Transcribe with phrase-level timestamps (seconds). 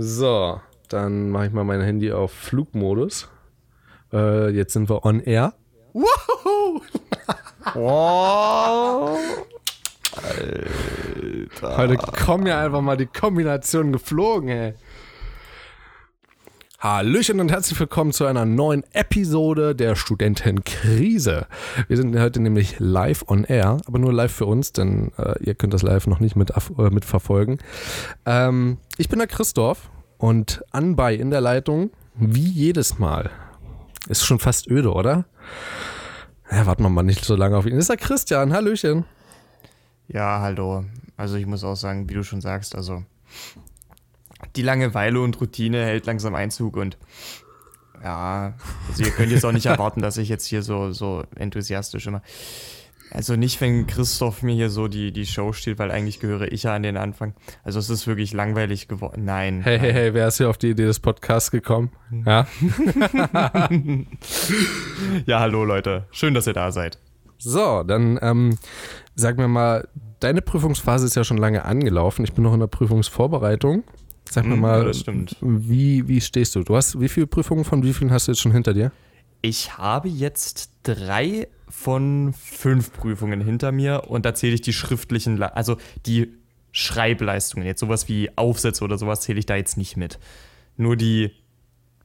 [0.00, 3.28] So, dann mache ich mal mein Handy auf Flugmodus.
[4.12, 5.54] Äh, jetzt sind wir on air.
[5.92, 6.82] Wow!
[7.74, 9.18] wow.
[10.22, 11.76] Alter.
[11.76, 14.74] Heute kommen ja einfach mal die Kombinationen geflogen, ey.
[16.80, 21.48] Hallöchen und herzlich willkommen zu einer neuen Episode der Studentenkrise.
[21.88, 25.56] Wir sind heute nämlich live on air, aber nur live für uns, denn äh, ihr
[25.56, 27.58] könnt das live noch nicht mit, äh, mit verfolgen.
[28.26, 33.28] Ähm, ich bin der Christoph und anbei in der Leitung, wie jedes Mal.
[34.08, 35.24] Ist schon fast öde, oder?
[36.48, 37.76] Ja, warten wir mal nicht so lange auf ihn.
[37.76, 39.04] Ist der Christian, Hallöchen.
[40.06, 40.84] Ja, hallo.
[41.16, 43.02] Also ich muss auch sagen, wie du schon sagst, also
[44.58, 46.98] die Langeweile und Routine hält langsam Einzug und
[48.02, 48.54] ja,
[48.88, 52.22] also ihr könnt jetzt auch nicht erwarten, dass ich jetzt hier so, so enthusiastisch immer.
[53.10, 56.64] Also nicht, wenn Christoph mir hier so die, die Show steht, weil eigentlich gehöre ich
[56.64, 57.34] ja an den Anfang.
[57.64, 59.24] Also es ist wirklich langweilig geworden.
[59.24, 59.62] Nein.
[59.62, 61.90] Hey, hey, hey, wer ist hier auf die Idee des Podcasts gekommen?
[62.26, 62.46] Ja.
[65.26, 66.06] ja, hallo Leute.
[66.10, 66.98] Schön, dass ihr da seid.
[67.38, 68.58] So, dann ähm,
[69.14, 69.88] sag mir mal,
[70.20, 72.24] deine Prüfungsphase ist ja schon lange angelaufen.
[72.24, 73.84] Ich bin noch in der Prüfungsvorbereitung.
[74.30, 76.62] Sag mir hm, mal, ja, Wie, wie stehst du?
[76.62, 78.92] Du hast wie viele Prüfungen von wie vielen hast du jetzt schon hinter dir?
[79.40, 85.40] Ich habe jetzt drei von fünf Prüfungen hinter mir und da zähle ich die schriftlichen,
[85.42, 85.76] also
[86.06, 86.34] die
[86.72, 90.18] Schreibleistungen, jetzt sowas wie Aufsätze oder sowas zähle ich da jetzt nicht mit.
[90.76, 91.30] Nur die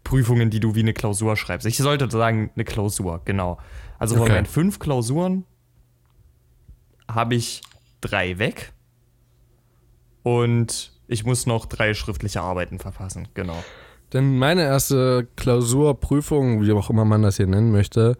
[0.03, 1.65] Prüfungen, die du wie eine Klausur schreibst.
[1.65, 3.57] Ich sollte sagen, eine Klausur, genau.
[3.99, 4.33] Also von okay.
[4.33, 5.45] meinen fünf Klausuren
[7.07, 7.61] habe ich
[8.01, 8.73] drei weg
[10.23, 13.63] und ich muss noch drei schriftliche Arbeiten verfassen, genau.
[14.11, 18.17] Denn meine erste Klausurprüfung, wie auch immer man das hier nennen möchte,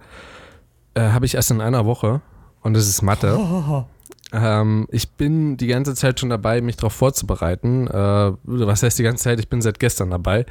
[0.94, 2.22] äh, habe ich erst in einer Woche
[2.62, 3.38] und das ist Mathe.
[3.38, 3.86] Oh.
[4.36, 7.86] Ähm, ich bin die ganze Zeit schon dabei, mich darauf vorzubereiten.
[7.86, 9.40] Äh, was heißt die ganze Zeit?
[9.40, 10.48] Ich bin seit gestern dabei.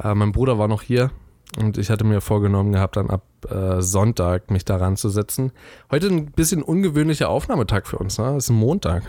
[0.00, 1.10] Äh, mein Bruder war noch hier
[1.58, 5.50] und ich hatte mir vorgenommen gehabt, dann ab äh, Sonntag mich daran zu setzen.
[5.90, 8.36] Heute ein bisschen ungewöhnlicher Aufnahmetag für uns, ne?
[8.36, 9.02] Es ist ein Montag.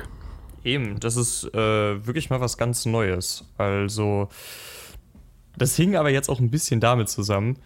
[0.64, 3.46] Eben, das ist äh, wirklich mal was ganz Neues.
[3.58, 4.30] Also,
[5.58, 7.58] das hing aber jetzt auch ein bisschen damit zusammen,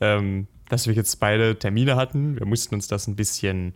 [0.00, 2.38] ähm, dass wir jetzt beide Termine hatten.
[2.38, 3.74] Wir mussten uns das ein bisschen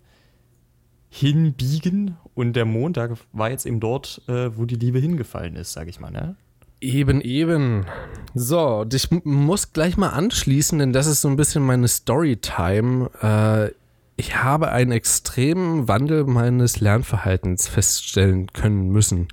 [1.11, 5.89] hinbiegen und der Montag war jetzt eben dort, äh, wo die Liebe hingefallen ist, sag
[5.89, 6.37] ich mal, ne?
[6.81, 7.87] Eben, eben.
[8.35, 13.11] So, ich muss gleich mal anschließen, denn das ist so ein bisschen meine Storytime.
[13.21, 13.82] Äh,
[14.23, 19.27] ich habe einen extremen Wandel meines Lernverhaltens feststellen können müssen.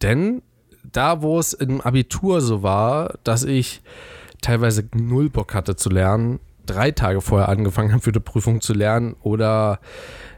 [0.00, 0.42] Denn
[0.84, 3.82] da, wo es im Abitur so war, dass ich
[4.42, 8.74] teilweise null Bock hatte zu lernen, drei Tage vorher angefangen habe für die Prüfung zu
[8.74, 9.80] lernen oder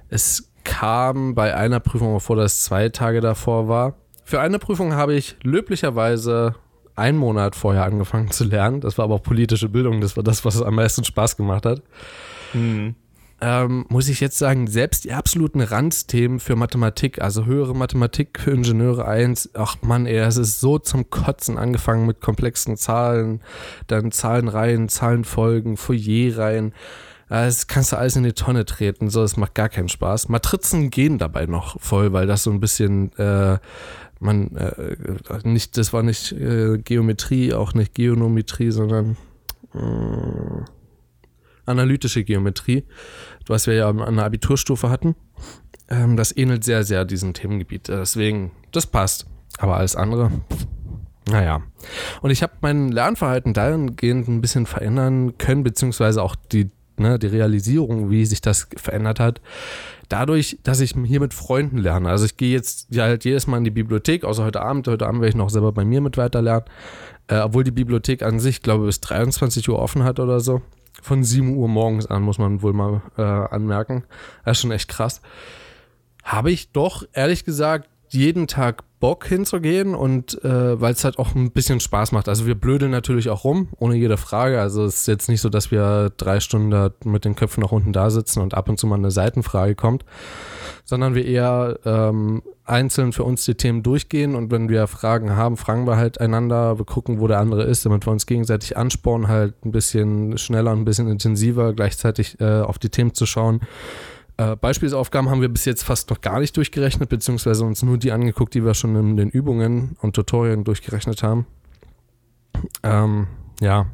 [0.08, 3.96] es kam bei einer Prüfung vor, dass zwei Tage davor war.
[4.24, 6.54] Für eine Prüfung habe ich löblicherweise
[6.96, 8.80] einen Monat vorher angefangen zu lernen.
[8.80, 10.00] Das war aber auch politische Bildung.
[10.00, 11.82] Das war das, was am meisten Spaß gemacht hat.
[12.54, 12.94] Mhm
[13.40, 18.50] ähm, muss ich jetzt sagen, selbst die absoluten Randthemen für Mathematik, also höhere Mathematik für
[18.50, 23.40] Ingenieure 1, ach man, ey, es ist so zum Kotzen angefangen mit komplexen Zahlen,
[23.86, 26.72] dann Zahlenreihen, Zahlenfolgen, Fourierreihen.
[27.28, 30.28] Das kannst du alles in die Tonne treten, so, das macht gar keinen Spaß.
[30.28, 33.58] Matrizen gehen dabei noch voll, weil das so ein bisschen, äh,
[34.18, 34.96] man, äh,
[35.44, 39.16] nicht, das war nicht äh, Geometrie, auch nicht Geonometrie, sondern,
[39.74, 40.64] äh,
[41.68, 42.84] analytische Geometrie,
[43.46, 45.14] was wir ja an der Abiturstufe hatten.
[45.88, 47.88] Ähm, das ähnelt sehr, sehr diesem Themengebiet.
[47.88, 49.26] Deswegen, das passt.
[49.58, 50.30] Aber alles andere,
[51.30, 51.62] naja.
[52.22, 57.26] Und ich habe mein Lernverhalten dahingehend ein bisschen verändern können, beziehungsweise auch die, ne, die
[57.26, 59.40] Realisierung, wie sich das verändert hat.
[60.08, 62.08] Dadurch, dass ich hier mit Freunden lerne.
[62.08, 64.88] Also ich gehe jetzt ja halt jedes Mal in die Bibliothek, außer heute Abend.
[64.88, 66.64] Heute Abend werde ich noch selber bei mir mit weiterlernen.
[67.28, 70.62] Äh, obwohl die Bibliothek an sich, glaube ich, bis 23 Uhr offen hat oder so.
[71.02, 74.04] Von 7 Uhr morgens an, muss man wohl mal äh, anmerken.
[74.44, 75.20] Das ist schon echt krass.
[76.24, 81.34] Habe ich doch, ehrlich gesagt, jeden Tag Bock hinzugehen und äh, weil es halt auch
[81.34, 82.28] ein bisschen Spaß macht.
[82.28, 84.60] Also wir blödeln natürlich auch rum, ohne jede Frage.
[84.60, 87.92] Also es ist jetzt nicht so, dass wir drei Stunden mit den Köpfen nach unten
[87.92, 90.04] da sitzen und ab und zu mal eine Seitenfrage kommt,
[90.84, 95.56] sondern wir eher ähm, einzeln für uns die Themen durchgehen und wenn wir Fragen haben,
[95.56, 99.28] fragen wir halt einander, wir gucken, wo der andere ist, damit wir uns gegenseitig anspornen,
[99.28, 103.60] halt ein bisschen schneller und ein bisschen intensiver gleichzeitig äh, auf die Themen zu schauen.
[104.38, 108.12] Äh, Beispielsaufgaben haben wir bis jetzt fast noch gar nicht durchgerechnet, beziehungsweise uns nur die
[108.12, 111.46] angeguckt, die wir schon in den Übungen und Tutorien durchgerechnet haben.
[112.82, 113.26] Ähm,
[113.60, 113.86] ja.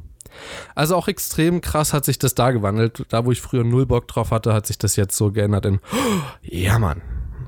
[0.75, 3.07] Also auch extrem krass hat sich das da gewandelt.
[3.09, 5.81] Da, wo ich früher null Bock drauf hatte, hat sich das jetzt so geändert in,
[5.93, 7.01] oh, ja Mann,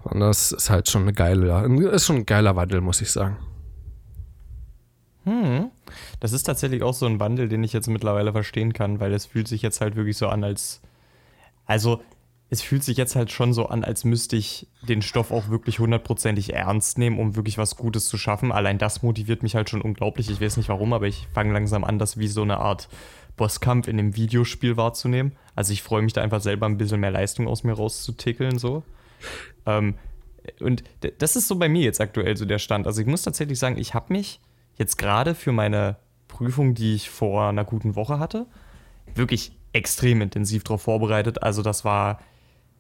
[0.05, 3.37] und das ist halt schon eine geile, ist schon ein geiler Wandel, muss ich sagen.
[5.25, 5.71] Hm,
[6.21, 9.27] Das ist tatsächlich auch so ein Wandel, den ich jetzt mittlerweile verstehen kann, weil es
[9.27, 10.81] fühlt sich jetzt halt wirklich so an, als.
[11.67, 12.01] Also,
[12.49, 15.81] es fühlt sich jetzt halt schon so an, als müsste ich den Stoff auch wirklich
[15.81, 18.53] hundertprozentig ernst nehmen, um wirklich was Gutes zu schaffen.
[18.53, 20.31] Allein das motiviert mich halt schon unglaublich.
[20.31, 22.89] Ich weiß nicht warum, aber ich fange langsam an, das wie so eine Art
[23.37, 25.33] Bosskampf in dem Videospiel wahrzunehmen.
[25.57, 28.85] Also ich freue mich da einfach selber ein bisschen mehr Leistung aus mir rauszutickeln, so.
[29.67, 29.97] Ähm,
[30.61, 30.85] und
[31.19, 32.87] das ist so bei mir jetzt aktuell so der Stand.
[32.87, 34.41] Also ich muss tatsächlich sagen, ich habe mich
[34.79, 35.97] jetzt gerade für meine
[36.29, 38.47] Prüfung, die ich vor einer guten Woche hatte,
[39.15, 41.43] wirklich extrem intensiv darauf vorbereitet.
[41.43, 42.21] Also das war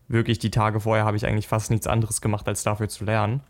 [0.08, 3.43] wirklich die Tage vorher habe ich eigentlich fast nichts anderes gemacht, als dafür zu lernen.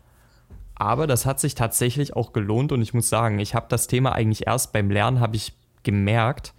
[0.75, 4.13] Aber das hat sich tatsächlich auch gelohnt und ich muss sagen, ich habe das Thema
[4.13, 6.53] eigentlich erst beim Lernen habe ich gemerkt,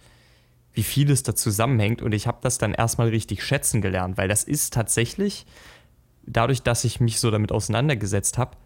[0.73, 4.27] wie viel es da zusammenhängt und ich habe das dann erstmal richtig schätzen gelernt, weil
[4.27, 5.45] das ist tatsächlich
[6.23, 8.57] dadurch, dass ich mich so damit auseinandergesetzt habe,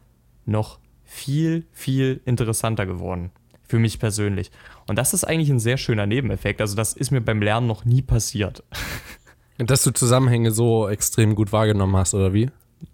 [0.46, 3.32] noch viel, viel interessanter geworden.
[3.68, 4.52] Für mich persönlich.
[4.88, 6.62] Und das ist eigentlich ein sehr schöner Nebeneffekt.
[6.62, 8.64] Also, das ist mir beim Lernen noch nie passiert.
[9.66, 12.50] Dass du Zusammenhänge so extrem gut wahrgenommen hast, oder wie?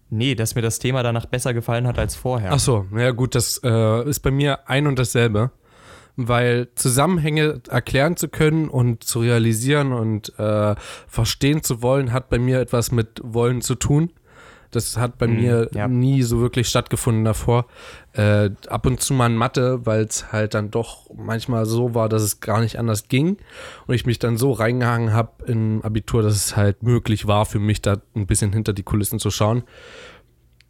[0.10, 2.52] Nee, dass mir das Thema danach besser gefallen hat als vorher.
[2.52, 5.52] Ach so, ja gut, das äh, ist bei mir ein und dasselbe.
[6.16, 10.76] Weil Zusammenhänge erklären zu können und zu realisieren und äh,
[11.08, 14.12] verstehen zu wollen, hat bei mir etwas mit Wollen zu tun.
[14.72, 15.88] Das hat bei mhm, mir ja.
[15.88, 17.66] nie so wirklich stattgefunden davor.
[18.14, 22.10] Äh, ab und zu mal in Mathe, weil es halt dann doch manchmal so war,
[22.10, 23.38] dass es gar nicht anders ging.
[23.88, 27.60] Und ich mich dann so reingehangen habe im Abitur, dass es halt möglich war für
[27.60, 29.64] mich, da ein bisschen hinter die Kulissen zu schauen.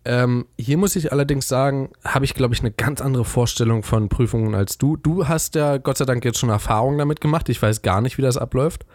[0.10, 4.10] Ähm, hier muss ich allerdings sagen, habe ich, glaube ich, eine ganz andere Vorstellung von
[4.10, 4.98] Prüfungen als du.
[4.98, 7.48] Du hast ja Gott sei Dank jetzt schon Erfahrungen damit gemacht.
[7.48, 8.88] Ich weiß gar nicht, wie das abläuft.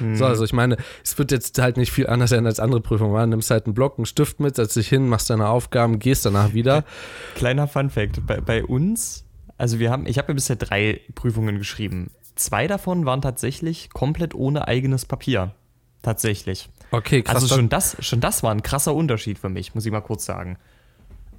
[0.00, 0.16] Mhm.
[0.16, 3.14] So, also ich meine, es wird jetzt halt nicht viel anders sein als andere Prüfungen.
[3.14, 6.24] Du nimmst halt einen Block, einen Stift mit, setzt dich hin, machst deine Aufgaben, gehst
[6.24, 6.86] danach wieder.
[7.34, 9.26] Kleiner Fun-Fact: bei, bei uns,
[9.58, 12.12] also wir haben, ich habe ja bisher drei Prüfungen geschrieben.
[12.34, 15.54] Zwei davon waren tatsächlich komplett ohne eigenes Papier.
[16.00, 16.70] Tatsächlich.
[16.92, 17.36] Okay, krass.
[17.36, 20.24] Also schon das, schon das war ein krasser Unterschied für mich, muss ich mal kurz
[20.24, 20.58] sagen.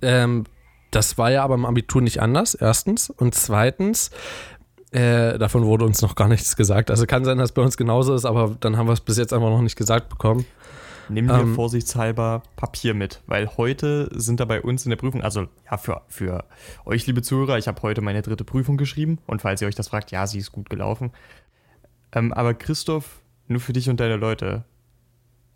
[0.02, 0.46] Ähm,
[0.92, 3.10] das war ja aber im Abitur nicht anders, erstens.
[3.10, 4.12] Und zweitens,
[4.92, 6.92] äh, davon wurde uns noch gar nichts gesagt.
[6.92, 9.18] Also kann sein, dass es bei uns genauso ist, aber dann haben wir es bis
[9.18, 10.46] jetzt einfach noch nicht gesagt bekommen.
[11.10, 15.22] Nimm dir ähm, vorsichtshalber Papier mit, weil heute sind da bei uns in der Prüfung,
[15.22, 16.46] also ja, für, für
[16.86, 19.90] euch, liebe Zuhörer, ich habe heute meine dritte Prüfung geschrieben und falls ihr euch das
[19.90, 21.12] fragt, ja, sie ist gut gelaufen.
[22.14, 24.64] Ähm, aber Christoph, nur für dich und deine Leute,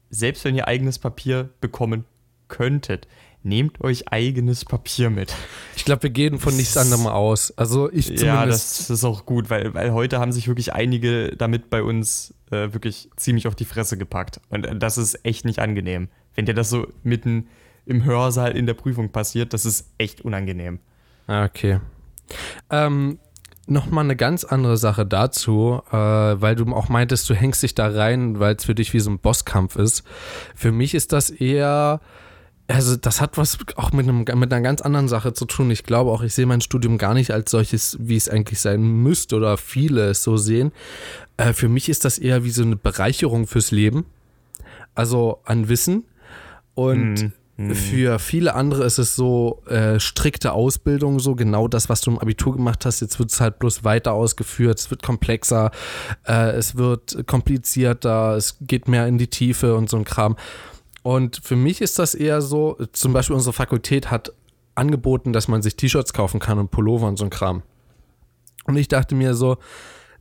[0.10, 2.06] selbst wenn ihr eigenes Papier bekommen
[2.48, 3.08] könntet,
[3.44, 5.34] nehmt euch eigenes Papier mit.
[5.76, 7.58] Ich glaube, wir gehen von nichts anderem aus.
[7.58, 8.26] Also ich zumindest.
[8.26, 12.34] Ja, das ist auch gut, weil, weil heute haben sich wirklich einige damit bei uns
[12.52, 14.42] äh, wirklich ziemlich auf die Fresse gepackt.
[14.50, 16.10] Und äh, das ist echt nicht angenehm.
[16.36, 17.48] Wenn dir das so mitten
[17.86, 20.80] im Hörsaal in der Prüfung passiert, das ist echt unangenehm.
[21.28, 21.80] Ah, okay.
[22.70, 23.20] Ähm,
[23.70, 27.88] Nochmal eine ganz andere Sache dazu, äh, weil du auch meintest, du hängst dich da
[27.88, 30.04] rein, weil es für dich wie so ein Bosskampf ist.
[30.56, 32.00] Für mich ist das eher,
[32.68, 35.70] also das hat was auch mit, einem, mit einer ganz anderen Sache zu tun.
[35.70, 38.82] Ich glaube auch, ich sehe mein Studium gar nicht als solches, wie es eigentlich sein
[38.82, 40.72] müsste oder viele es so sehen.
[41.36, 44.06] Äh, für mich ist das eher wie so eine Bereicherung fürs Leben.
[44.96, 46.06] Also an Wissen.
[46.74, 47.34] Und mhm.
[47.58, 47.74] Mhm.
[47.74, 52.20] Für viele andere ist es so äh, strikte Ausbildung, so genau das, was du im
[52.20, 53.00] Abitur gemacht hast.
[53.02, 55.72] Jetzt wird es halt bloß weiter ausgeführt, es wird komplexer,
[56.28, 60.38] äh, es wird komplizierter, es geht mehr in die Tiefe und so ein Kram.
[61.02, 64.34] Und für mich ist das eher so, zum Beispiel unsere Fakultät hat
[64.76, 67.64] angeboten, dass man sich T-Shirts kaufen kann und Pullover und so ein Kram.
[68.66, 69.58] Und ich dachte mir so,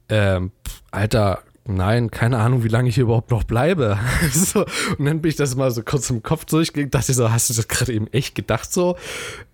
[0.08, 0.52] ähm,
[0.90, 3.98] Alter, nein, keine Ahnung, wie lange ich hier überhaupt noch bleibe.
[4.32, 4.64] so,
[4.98, 7.50] und dann bin ich das mal so kurz im Kopf durchgegangen, dachte ich so, hast
[7.50, 8.96] du das gerade eben echt gedacht so?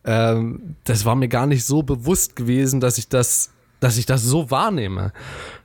[0.04, 3.50] Ähm, das war mir gar nicht so bewusst gewesen, dass ich das,
[3.81, 5.12] dass ich das so wahrnehme.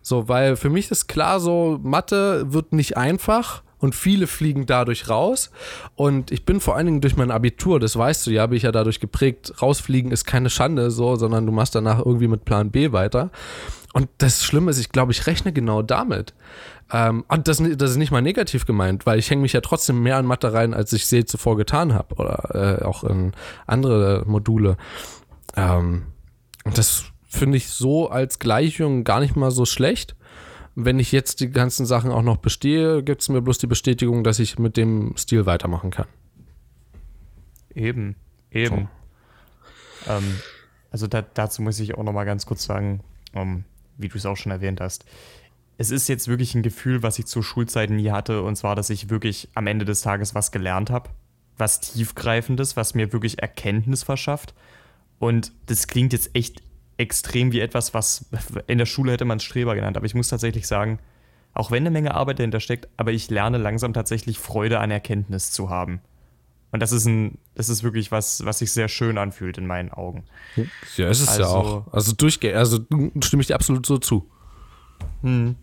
[0.02, 5.10] So, weil für mich ist klar so, Mathe wird nicht einfach und viele fliegen dadurch
[5.10, 5.52] raus.
[5.96, 8.64] Und ich bin vor allen Dingen durch mein Abitur, das weißt du ja, bin ich
[8.64, 12.72] ja dadurch geprägt, rausfliegen ist keine Schande, so, sondern du machst danach irgendwie mit Plan
[12.72, 13.32] B weiter.
[13.94, 16.34] Und das Schlimme ist, ich glaube, ich rechne genau damit.
[16.92, 20.04] Ähm, und das, das, ist nicht mal negativ gemeint, weil ich hänge mich ja trotzdem
[20.04, 22.16] mehr an Mathe rein, als ich sie zuvor getan habe.
[22.16, 23.34] Oder äh, auch in
[23.66, 24.78] andere Module.
[25.56, 26.04] Ähm,
[26.64, 30.16] und das finde ich so als Gleichung gar nicht mal so schlecht.
[30.80, 34.24] Wenn ich jetzt die ganzen Sachen auch noch bestehe, gibt es mir bloß die Bestätigung,
[34.24, 36.06] dass ich mit dem Stil weitermachen kann.
[37.74, 38.16] Eben,
[38.52, 38.88] eben.
[40.06, 40.12] So.
[40.12, 40.40] Ähm,
[40.92, 43.02] also da, dazu muss ich auch noch mal ganz kurz sagen,
[43.34, 43.64] um, ähm,
[43.98, 45.06] wie du es auch schon erwähnt hast.
[45.80, 48.92] Es ist jetzt wirklich ein Gefühl, was ich zur Schulzeit nie hatte, und zwar, dass
[48.92, 51.10] ich wirklich am Ende des Tages was gelernt habe,
[51.58, 54.54] was tiefgreifendes, was mir wirklich Erkenntnis verschafft.
[55.18, 56.62] Und das klingt jetzt echt
[56.98, 58.26] extrem wie etwas, was
[58.68, 59.98] in der Schule hätte man Streber genannt.
[59.98, 61.00] Aber ich muss tatsächlich sagen,
[61.54, 65.52] auch wenn eine Menge Arbeit dahinter steckt, aber ich lerne langsam tatsächlich Freude an Erkenntnis
[65.52, 66.02] zu haben.
[66.72, 69.92] Und das ist ein, das ist wirklich was, was sich sehr schön anfühlt in meinen
[69.92, 70.26] Augen.
[70.98, 71.94] Ja, ist es also, ja auch.
[71.94, 72.80] Also durchgehend, also
[73.24, 74.30] stimme ich dir absolut so zu.
[75.22, 75.56] Hm.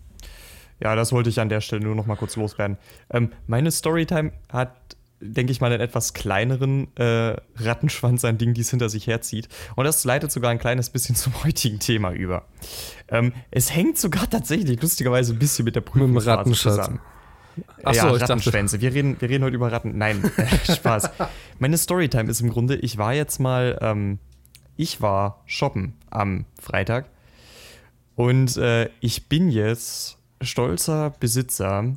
[0.80, 2.78] Ja, das wollte ich an der Stelle nur noch mal kurz loswerden.
[3.10, 8.60] Ähm, meine Storytime hat, denke ich mal, einen etwas kleineren äh, Rattenschwanz an Dingen, die
[8.60, 9.48] es hinter sich herzieht.
[9.74, 12.44] Und das leitet sogar ein kleines bisschen zum heutigen Thema über.
[13.08, 16.20] Ähm, es hängt sogar tatsächlich lustigerweise ein bisschen mit der Prüfung
[16.54, 17.00] zusammen.
[17.84, 18.80] Ach so, ja, Rattenschwänze.
[18.80, 19.96] Wir reden, wir reden heute über Ratten.
[19.96, 20.30] Nein,
[20.64, 21.10] Spaß.
[21.58, 24.18] Meine Storytime ist im Grunde, ich war jetzt mal, ähm,
[24.76, 27.06] ich war shoppen am Freitag
[28.16, 31.94] und äh, ich bin jetzt stolzer Besitzer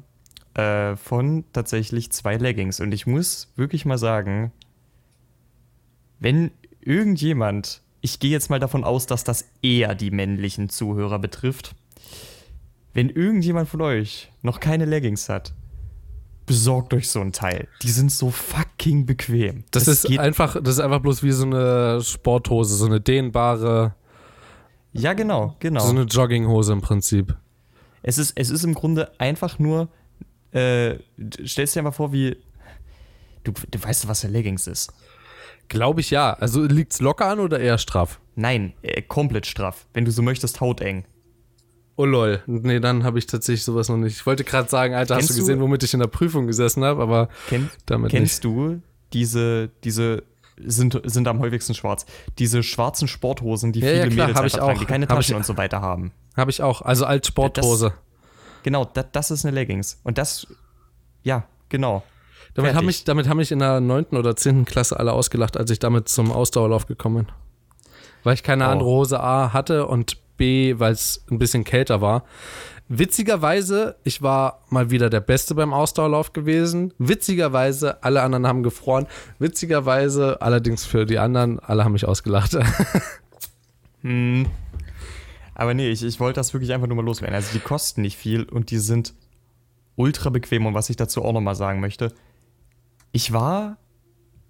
[0.57, 2.79] äh, von tatsächlich zwei Leggings.
[2.79, 4.51] Und ich muss wirklich mal sagen,
[6.19, 11.75] wenn irgendjemand, ich gehe jetzt mal davon aus, dass das eher die männlichen Zuhörer betrifft,
[12.93, 15.53] wenn irgendjemand von euch noch keine Leggings hat,
[16.47, 17.67] besorgt euch so ein Teil.
[17.83, 19.65] Die sind so fucking bequem.
[19.69, 23.93] Das, das ist einfach, das ist einfach bloß wie so eine Sporthose, so eine dehnbare.
[24.93, 25.81] Ja, genau, genau.
[25.81, 27.35] So eine Jogginghose im Prinzip.
[28.01, 29.89] Es ist, es ist im Grunde einfach nur,
[30.51, 30.95] äh,
[31.45, 32.37] stellst dir mal vor, wie.
[33.43, 34.91] Du, du weißt, was der Leggings ist.
[35.69, 36.33] Glaube ich ja.
[36.33, 38.19] Also liegt es locker an oder eher straff?
[38.35, 39.87] Nein, äh, komplett straff.
[39.93, 41.05] Wenn du so möchtest, hauteng.
[41.95, 42.41] Oh lol.
[42.45, 44.15] Nee, dann habe ich tatsächlich sowas noch nicht.
[44.15, 46.83] Ich wollte gerade sagen, Alter, kennst hast du gesehen, womit ich in der Prüfung gesessen
[46.83, 48.43] habe, aber kenn, damit Kennst nicht.
[48.43, 48.81] du
[49.13, 50.23] diese, diese
[50.63, 52.05] sind, sind am häufigsten schwarz.
[52.37, 55.45] Diese schwarzen Sporthosen, die ja, viele ja, klar, Mädels einfach tragen, die keine Taschen und
[55.45, 56.11] so weiter haben.
[56.35, 56.83] Habe ich auch.
[56.83, 57.89] Also als Sporthose.
[57.89, 58.06] Das,
[58.67, 59.97] genau, das, das ist eine Leggings.
[60.03, 60.45] Und das,
[61.23, 62.03] ja, genau.
[62.53, 64.07] Damit haben, mich, damit haben mich in der 9.
[64.07, 64.65] oder 10.
[64.65, 67.27] Klasse alle ausgelacht, als ich damit zum Ausdauerlauf gekommen bin.
[68.25, 68.71] Weil ich keine oh.
[68.71, 72.25] andere Hose A hatte und B, weil es ein bisschen kälter war.
[72.89, 76.93] Witzigerweise, ich war mal wieder der Beste beim Ausdauerlauf gewesen.
[76.97, 79.07] Witzigerweise, alle anderen haben gefroren.
[79.39, 82.57] Witzigerweise, allerdings für die anderen, alle haben mich ausgelacht.
[84.01, 84.47] hm.
[85.59, 87.33] Aber nee, ich, ich wollte das wirklich einfach nur mal loswerden.
[87.33, 89.15] Also die kosten nicht viel und die sind
[89.95, 90.67] ultra bequem.
[90.67, 92.13] Und was ich dazu auch nochmal sagen möchte,
[93.11, 93.77] ich war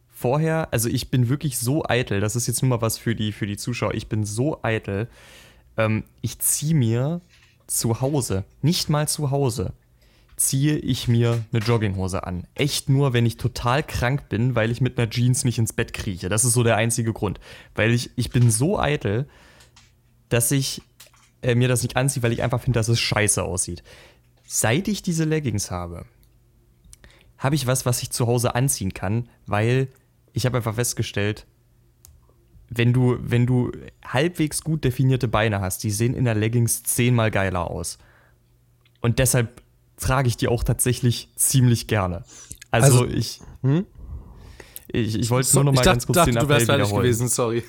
[0.09, 3.31] vorher, also ich bin wirklich so eitel, das ist jetzt nur mal was für die,
[3.31, 5.07] für die Zuschauer, ich bin so eitel,
[5.77, 7.21] ähm, ich ziehe mir
[7.67, 9.71] zu Hause, nicht mal zu Hause,
[10.35, 12.43] ziehe ich mir eine Jogginghose an.
[12.53, 15.93] Echt nur, wenn ich total krank bin, weil ich mit einer Jeans nicht ins Bett
[15.93, 16.27] krieche.
[16.27, 17.39] Das ist so der einzige Grund.
[17.75, 19.29] Weil ich, ich bin so eitel,
[20.27, 20.81] dass ich
[21.41, 23.83] äh, mir das nicht anziehe, weil ich einfach finde, dass es scheiße aussieht.
[24.45, 26.05] Seit ich diese Leggings habe,
[27.37, 29.89] habe ich was, was ich zu Hause anziehen kann, weil
[30.33, 31.45] ich habe einfach festgestellt,
[32.69, 33.71] wenn du, wenn du
[34.05, 37.97] halbwegs gut definierte Beine hast, die sehen in der Leggings zehnmal geiler aus.
[39.01, 39.61] Und deshalb
[39.97, 42.23] trage ich die auch tatsächlich ziemlich gerne.
[42.71, 43.85] Also, also ich, hm?
[44.87, 46.93] ich, ich wollte so, nur noch mal dachte, ganz kurz dachte, den Appell du wärst
[46.93, 47.63] gewesen, sorry.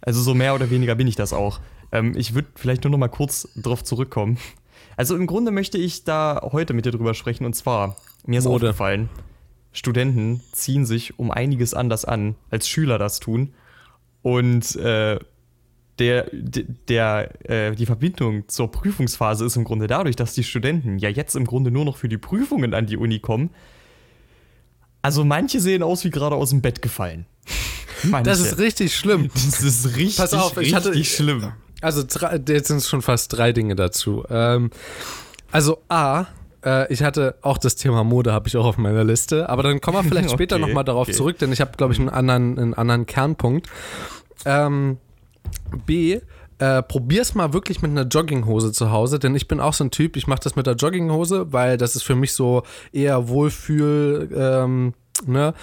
[0.00, 1.60] Also so mehr oder weniger bin ich das auch.
[1.92, 4.38] Ähm, ich würde vielleicht nur noch mal kurz drauf zurückkommen.
[4.96, 8.44] Also im Grunde möchte ich da heute mit dir drüber sprechen und zwar, mir ist
[8.44, 8.68] Mode.
[8.68, 9.08] aufgefallen,
[9.72, 13.54] Studenten ziehen sich um einiges anders an, als Schüler das tun.
[14.22, 15.18] Und äh,
[15.98, 21.08] der, der, äh, die Verbindung zur Prüfungsphase ist im Grunde dadurch, dass die Studenten ja
[21.08, 23.50] jetzt im Grunde nur noch für die Prüfungen an die Uni kommen.
[25.02, 27.26] Also manche sehen aus wie gerade aus dem Bett gefallen.
[28.02, 28.30] Manche.
[28.30, 29.30] Das ist richtig schlimm.
[29.34, 31.52] Das ist richtig, Pass auf, ich hatte, richtig schlimm.
[31.80, 32.02] Also
[32.48, 34.24] jetzt sind es schon fast drei Dinge dazu.
[34.28, 34.70] Ähm,
[35.50, 36.26] also A,
[36.64, 39.48] äh, ich hatte auch das Thema Mode, habe ich auch auf meiner Liste.
[39.48, 41.16] Aber dann kommen wir vielleicht okay, später nochmal darauf okay.
[41.16, 43.68] zurück, denn ich habe, glaube ich, einen anderen, einen anderen Kernpunkt.
[44.44, 44.98] Ähm,
[45.86, 46.20] B,
[46.58, 49.90] äh, probier's mal wirklich mit einer Jogginghose zu Hause, denn ich bin auch so ein
[49.90, 54.30] Typ, ich mache das mit der Jogginghose, weil das ist für mich so eher Wohlfühl,
[54.34, 54.94] ähm,
[55.26, 55.54] ne?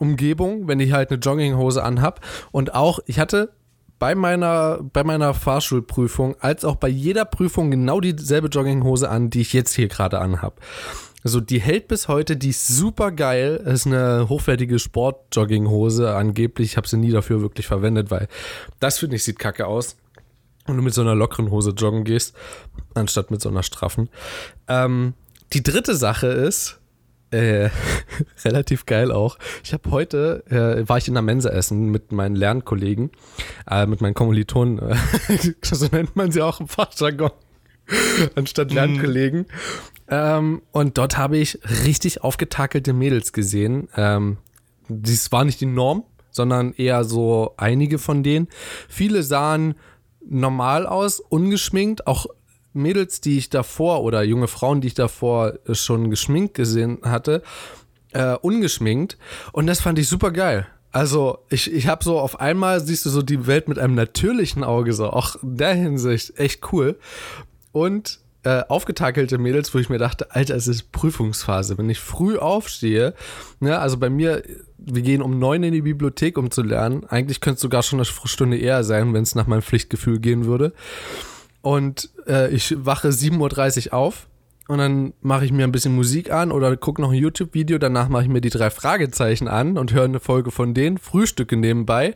[0.00, 2.20] Umgebung, wenn ich halt eine Jogginghose anhab.
[2.52, 3.50] Und auch, ich hatte
[3.98, 9.40] bei meiner, bei meiner Fahrschulprüfung als auch bei jeder Prüfung genau dieselbe Jogginghose an, die
[9.40, 10.60] ich jetzt hier gerade anhab.
[11.24, 13.56] Also die hält bis heute, die ist super geil.
[13.66, 16.72] Ist eine hochwertige Sport-Jogginghose angeblich.
[16.72, 18.28] Ich habe sie nie dafür wirklich verwendet, weil
[18.78, 19.96] das finde ich sieht kacke aus.
[20.66, 22.36] Und du mit so einer lockeren Hose joggen gehst,
[22.94, 24.10] anstatt mit so einer straffen.
[24.68, 25.14] Ähm,
[25.54, 26.78] die dritte Sache ist,
[27.30, 27.70] äh,
[28.44, 29.38] relativ geil auch.
[29.62, 33.10] Ich habe heute, äh, war ich in der Mensa essen mit meinen Lernkollegen,
[33.70, 34.96] äh, mit meinen Kommilitonen, äh,
[35.62, 37.30] so nennt man sie auch im Fachjargon,
[38.34, 38.74] anstatt mhm.
[38.74, 39.40] Lernkollegen.
[39.40, 39.46] Mm.
[40.10, 43.88] Ähm, und dort habe ich richtig aufgetakelte Mädels gesehen.
[43.94, 44.38] Ähm,
[44.88, 48.48] dies war nicht die Norm, sondern eher so einige von denen.
[48.88, 49.74] Viele sahen
[50.26, 52.26] normal aus, ungeschminkt, auch
[52.78, 57.42] Mädels, die ich davor oder junge Frauen, die ich davor schon geschminkt gesehen hatte,
[58.12, 59.18] äh, ungeschminkt.
[59.52, 60.66] Und das fand ich super geil.
[60.90, 64.64] Also ich, ich habe so auf einmal siehst du so die Welt mit einem natürlichen
[64.64, 66.98] Auge so, auch in der Hinsicht echt cool.
[67.72, 71.76] Und äh, aufgetakelte Mädels, wo ich mir dachte, Alter, es ist Prüfungsphase.
[71.76, 73.14] Wenn ich früh aufstehe,
[73.60, 74.42] ne, also bei mir,
[74.78, 77.04] wir gehen um neun in die Bibliothek, um zu lernen.
[77.08, 80.46] Eigentlich könnte es sogar schon eine Stunde eher sein, wenn es nach meinem Pflichtgefühl gehen
[80.46, 80.72] würde.
[81.62, 84.28] Und äh, ich wache 7.30 Uhr auf
[84.68, 87.78] und dann mache ich mir ein bisschen Musik an oder gucke noch ein YouTube-Video.
[87.78, 91.56] Danach mache ich mir die drei Fragezeichen an und höre eine Folge von denen, frühstücke
[91.56, 92.14] nebenbei,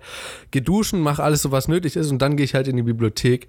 [0.50, 2.82] gehe duschen, mache alles so, was nötig ist und dann gehe ich halt in die
[2.82, 3.48] Bibliothek.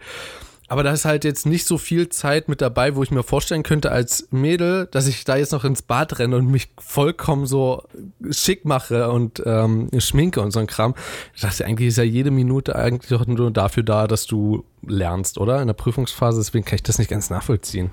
[0.67, 3.63] Aber da ist halt jetzt nicht so viel Zeit mit dabei, wo ich mir vorstellen
[3.63, 7.83] könnte als Mädel, dass ich da jetzt noch ins Bad renne und mich vollkommen so
[8.31, 10.95] schick mache und ähm, schminke und so ein Kram.
[11.35, 15.37] Ich dachte, eigentlich ist ja jede Minute eigentlich auch nur dafür da, dass du lernst,
[15.37, 15.61] oder?
[15.61, 17.91] In der Prüfungsphase, deswegen kann ich das nicht ganz nachvollziehen.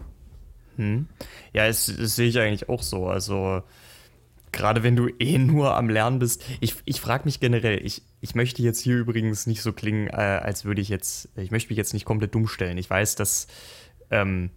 [0.76, 1.06] Hm.
[1.52, 3.08] Ja, das, das sehe ich eigentlich auch so.
[3.08, 3.62] Also
[4.52, 6.44] gerade wenn du eh nur am Lernen bist.
[6.60, 10.12] Ich, ich frage mich generell, ich, ich möchte jetzt hier übrigens nicht so klingen, äh,
[10.42, 12.78] als würde ich jetzt, ich möchte mich jetzt nicht komplett dumm stellen.
[12.78, 13.46] Ich weiß, dass,
[14.10, 14.50] ähm,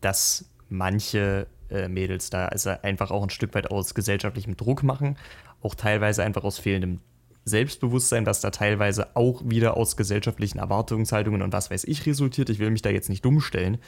[0.00, 5.16] dass manche äh, Mädels da also einfach auch ein Stück weit aus gesellschaftlichem Druck machen,
[5.62, 7.00] auch teilweise einfach aus fehlendem
[7.44, 12.50] Selbstbewusstsein, das da teilweise auch wieder aus gesellschaftlichen Erwartungshaltungen und was weiß ich resultiert.
[12.50, 13.78] Ich will mich da jetzt nicht dumm stellen,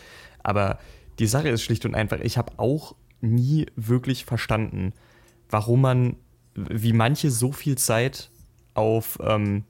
[0.42, 0.78] aber
[1.18, 4.94] die Sache ist schlicht und einfach, ich habe auch nie wirklich verstanden,
[5.52, 6.16] warum man,
[6.54, 8.30] wie manche so viel Zeit
[8.74, 9.64] auf ähm,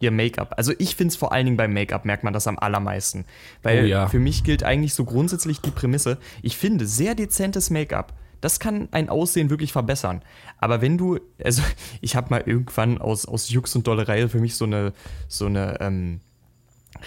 [0.00, 0.54] ihr Make-up.
[0.56, 3.24] Also ich finde es vor allen Dingen beim Make-up merkt man das am allermeisten.
[3.62, 4.08] Weil Oh ja.
[4.08, 8.14] für mich gilt eigentlich so grundsätzlich die Prämisse, ich finde sehr dezentes Make-up.
[8.40, 10.22] Das kann ein Aussehen wirklich verbessern.
[10.58, 11.62] Aber wenn du, also
[12.00, 14.92] ich habe mal irgendwann aus, aus Jux und Dollerei für mich so eine,
[15.28, 16.20] so eine ähm,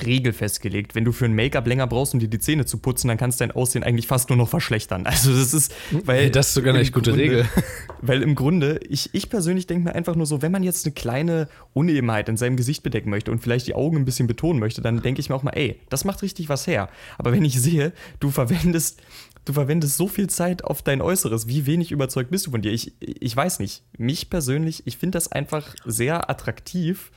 [0.06, 0.96] Regel festgelegt.
[0.96, 3.42] Wenn du für ein Make-up länger brauchst, um dir die Zähne zu putzen, dann kannst
[3.42, 5.06] dein Aussehen eigentlich fast nur noch verschlechtern.
[5.06, 5.74] Also das ist,
[6.06, 7.46] weil Hey, das ist sogar eine echt gute Grunde- Regel.
[8.02, 10.94] Weil im Grunde, ich, ich persönlich denke mir einfach nur so, wenn man jetzt eine
[10.94, 14.82] kleine Unebenheit in seinem Gesicht bedecken möchte und vielleicht die Augen ein bisschen betonen möchte,
[14.82, 16.90] dann denke ich mir auch mal, ey, das macht richtig was her.
[17.18, 19.02] Aber wenn ich sehe, du verwendest,
[19.46, 22.72] du verwendest so viel Zeit auf dein Äußeres, wie wenig überzeugt bist du von dir?
[22.72, 23.82] Ich, ich weiß nicht.
[23.98, 27.12] Mich persönlich, ich finde das einfach sehr attraktiv,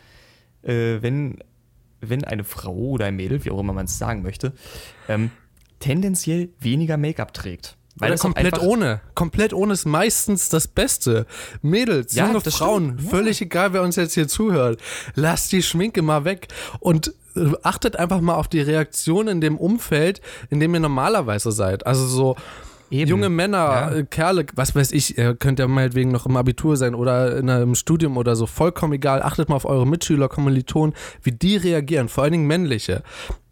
[0.63, 1.41] äh, wenn,
[2.01, 4.53] wenn eine Frau oder ein Mädel, wie auch immer man es sagen möchte,
[5.09, 5.31] ähm,
[5.79, 7.77] tendenziell weniger Make-up trägt.
[8.01, 9.01] Oder das auch komplett ohne.
[9.15, 11.27] Komplett ohne ist meistens das Beste.
[11.61, 14.81] Mädels, Ja, junge Frauen, stimmt, völlig egal, wer uns jetzt hier zuhört.
[15.15, 19.59] Lasst die Schminke mal weg und äh, achtet einfach mal auf die Reaktion in dem
[19.59, 21.87] Umfeld, in dem ihr normalerweise seid.
[21.87, 22.37] Also so
[22.91, 23.09] Eben.
[23.09, 23.91] junge Männer, Ja.
[23.93, 27.49] äh, Kerle, was weiß ich, ihr könnt ja meinetwegen noch im Abitur sein oder in
[27.49, 29.23] einem Studium oder so, vollkommen egal.
[29.23, 33.03] Achtet mal auf eure Mitschüler, Kommilitonen, wie die reagieren, vor allen Dingen männliche.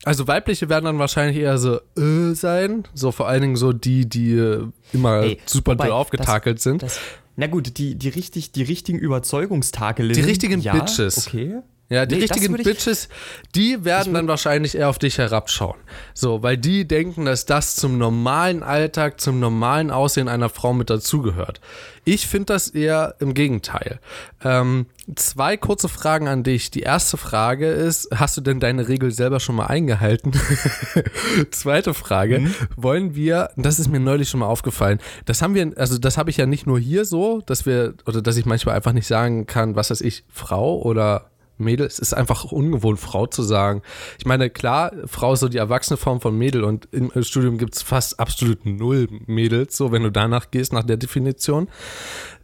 [0.04, 4.08] Also weibliche werden dann wahrscheinlich eher so äh, sein, so vor allen Dingen so die,
[4.08, 6.82] die äh, immer Ey, super wobei, aufgetakelt das, sind.
[6.82, 7.00] Das,
[7.36, 10.12] na gut, die, die, richtig, die richtigen Überzeugungstakeln.
[10.12, 11.26] Die richtigen ja, Bitches.
[11.28, 11.58] Okay.
[11.90, 13.08] Ja, die Nee, richtigen Bitches,
[13.54, 15.76] die werden dann wahrscheinlich eher auf dich herabschauen.
[16.12, 20.90] So, weil die denken, dass das zum normalen Alltag, zum normalen Aussehen einer Frau mit
[20.90, 21.62] dazugehört.
[22.04, 24.00] Ich finde das eher im Gegenteil.
[24.44, 24.84] Ähm,
[25.16, 26.70] zwei kurze Fragen an dich.
[26.70, 30.32] Die erste Frage ist, hast du denn deine Regel selber schon mal eingehalten?
[31.50, 32.54] Zweite Frage, Mhm.
[32.76, 36.30] wollen wir, das ist mir neulich schon mal aufgefallen, das haben wir, also das habe
[36.30, 39.46] ich ja nicht nur hier so, dass wir, oder dass ich manchmal einfach nicht sagen
[39.46, 43.82] kann, was weiß ich, Frau oder Mädel, es ist einfach ungewohnt, Frau zu sagen.
[44.18, 47.76] Ich meine, klar, Frau ist so die erwachsene Form von Mädel und im Studium gibt
[47.76, 51.68] es fast absolut null Mädels, so wenn du danach gehst, nach der Definition.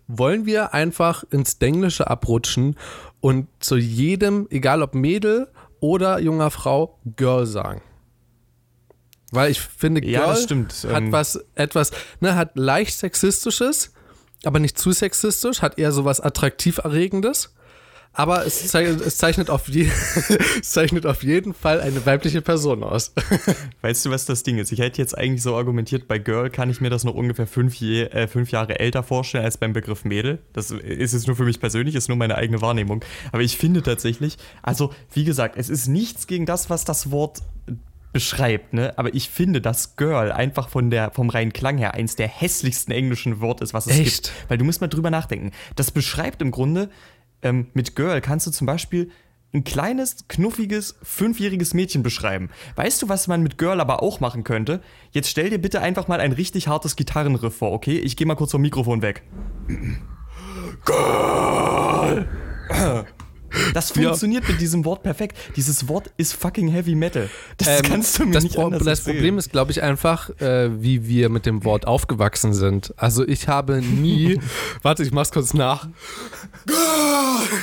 [0.07, 2.77] Wollen wir einfach ins Englische abrutschen
[3.21, 5.49] und zu jedem, egal ob Mädel
[5.81, 7.81] oder junger Frau, Girl sagen?
[9.31, 10.29] Weil ich finde, Girl Ja,
[10.93, 13.93] hat Ähm, was, etwas, ne, hat leicht sexistisches,
[14.45, 17.55] aber nicht zu sexistisch, hat eher so was attraktiv erregendes.
[18.15, 23.13] Aber es zeichnet, es, zeichnet auf es zeichnet auf jeden Fall eine weibliche Person aus.
[23.83, 24.71] Weißt du, was das Ding ist?
[24.71, 27.75] Ich hätte jetzt eigentlich so argumentiert, bei Girl kann ich mir das noch ungefähr fünf,
[27.75, 30.39] je, äh, fünf Jahre älter vorstellen als beim Begriff Mädel.
[30.53, 33.05] Das ist jetzt nur für mich persönlich, ist nur meine eigene Wahrnehmung.
[33.33, 37.43] Aber ich finde tatsächlich, also wie gesagt, es ist nichts gegen das, was das Wort
[38.15, 38.97] beschreibt, ne?
[38.97, 42.95] Aber ich finde, dass Girl einfach von der, vom reinen Klang her eins der hässlichsten
[42.95, 44.25] englischen Worte ist, was es Echt?
[44.25, 44.33] gibt.
[44.49, 45.51] Weil du musst mal drüber nachdenken.
[45.75, 46.91] Das beschreibt im Grunde,
[47.45, 49.11] ähm, mit Girl kannst du zum Beispiel
[49.55, 52.51] ein kleines, knuffiges, fünfjähriges Mädchen beschreiben.
[52.75, 54.83] Weißt du, was man mit Girl aber auch machen könnte?
[55.13, 57.99] Jetzt stell dir bitte einfach mal ein richtig hartes Gitarrenriff vor, okay?
[57.99, 59.23] Ich gehe mal kurz vom Mikrofon weg.
[60.85, 62.27] Girl!
[63.73, 64.51] Das funktioniert ja.
[64.51, 65.37] mit diesem Wort perfekt.
[65.57, 67.31] Dieses Wort ist fucking Heavy Metal.
[67.57, 69.17] Das ähm, kannst du mir das nicht Pro anders Das erzählen.
[69.17, 72.93] Problem ist, glaube ich, einfach, äh, wie wir mit dem Wort aufgewachsen sind.
[72.97, 74.41] Also ich habe nie,
[74.83, 75.89] warte, ich mach's kurz nach.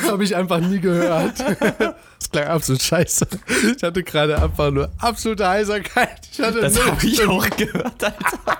[0.08, 1.40] Habe ich einfach nie gehört.
[2.20, 3.28] das klang absolut scheiße.
[3.76, 6.30] Ich hatte gerade einfach nur absolute Heiserkeit.
[6.38, 8.16] das habe ich auch gehört, Alter.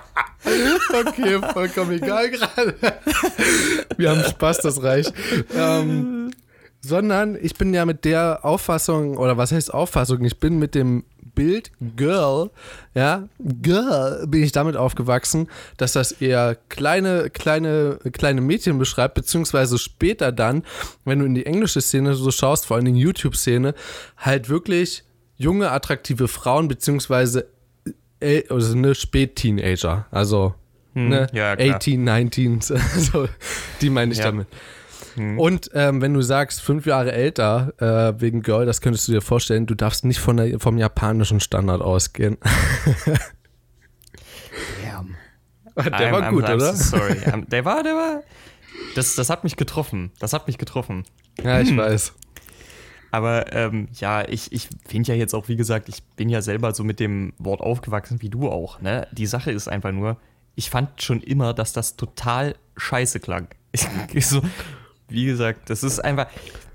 [0.92, 2.74] Okay, vollkommen egal gerade.
[3.96, 5.14] Wir haben Spaß, das reicht.
[5.54, 6.32] Ähm,
[6.80, 10.24] sondern ich bin ja mit der Auffassung, oder was heißt Auffassung?
[10.24, 12.50] Ich bin mit dem Bild Girl,
[12.94, 19.78] ja, Girl, bin ich damit aufgewachsen, dass das eher kleine, kleine, kleine Mädchen beschreibt, beziehungsweise
[19.78, 20.64] später dann,
[21.04, 23.74] wenn du in die englische Szene so schaust, vor allem in die YouTube-Szene,
[24.16, 25.04] halt wirklich
[25.36, 27.48] junge, attraktive Frauen, beziehungsweise
[28.48, 30.54] also eine Spät-Teenager, also
[30.94, 32.60] hm, ne, ja, 18, 19,
[32.94, 33.28] also
[33.80, 34.26] die meine ich ja.
[34.26, 34.46] damit.
[35.14, 35.38] Hm.
[35.38, 39.20] Und ähm, wenn du sagst, fünf Jahre älter äh, wegen Girl, das könntest du dir
[39.20, 42.38] vorstellen, du darfst nicht von der, vom japanischen Standard ausgehen.
[44.82, 45.16] Damn.
[45.76, 46.74] Der I'm, war gut, I'm, oder?
[46.74, 47.16] Sorry.
[47.48, 48.22] der war, der war.
[48.94, 50.10] Das, das hat mich getroffen.
[50.18, 51.04] Das hat mich getroffen.
[51.42, 52.14] Ja, ich weiß.
[53.10, 56.74] Aber ähm, ja, ich, ich finde ja jetzt auch, wie gesagt, ich bin ja selber
[56.74, 58.80] so mit dem Wort aufgewachsen wie du auch.
[58.80, 59.06] Ne?
[59.12, 60.16] Die Sache ist einfach nur,
[60.54, 63.48] ich fand schon immer, dass das total scheiße klang.
[64.14, 64.42] Ich, so,
[65.08, 66.26] wie gesagt, das ist einfach.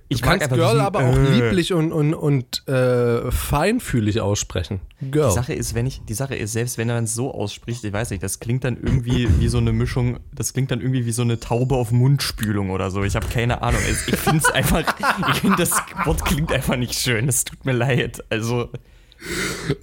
[0.09, 1.33] Ich du kannst Girl aber auch äh.
[1.33, 4.79] lieblich und, und, und äh, feinfühlig aussprechen.
[5.01, 5.27] Girl.
[5.27, 7.91] Die Sache ist, wenn ich, die Sache ist, selbst wenn er es so ausspricht, ich
[7.91, 11.11] weiß nicht, das klingt dann irgendwie wie so eine Mischung, das klingt dann irgendwie wie
[11.11, 13.03] so eine Taube auf Mundspülung oder so.
[13.03, 13.81] Ich habe keine Ahnung.
[13.85, 14.83] Ich finde es einfach,
[15.29, 15.71] ich finde das
[16.05, 17.27] Wort klingt einfach nicht schön.
[17.27, 18.23] Es tut mir leid.
[18.29, 18.69] Also.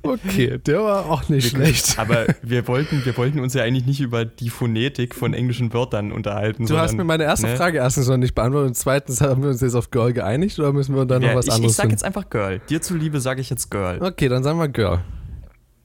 [0.02, 1.98] Okay, der war auch nicht schlecht.
[1.98, 6.12] Aber wir wollten, wir wollten uns ja eigentlich nicht über die Phonetik von englischen Wörtern
[6.12, 6.62] unterhalten.
[6.62, 7.56] Du sondern, hast mir meine erste ne?
[7.56, 10.72] Frage erstens noch nicht beantwortet und zweitens haben wir uns jetzt auf Girl geeinigt oder
[10.72, 12.60] müssen wir dann ja, noch was ich, anderes Ich sag jetzt einfach Girl.
[12.68, 14.00] Dir zuliebe sage ich jetzt Girl.
[14.02, 15.00] Okay, dann sagen wir Girl.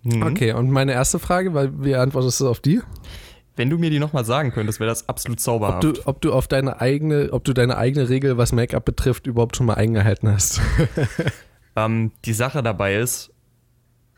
[0.03, 0.23] Mhm.
[0.23, 2.81] Okay, und meine erste Frage, weil wie antwortest du auf die?
[3.55, 5.83] Wenn du mir die nochmal sagen könntest, wäre das absolut zauberhaft.
[5.83, 9.27] Ob du, ob du auf deine eigene, ob du deine eigene Regel, was Make-up betrifft,
[9.27, 10.61] überhaupt schon mal eingehalten hast.
[11.75, 13.31] ähm, die Sache dabei ist,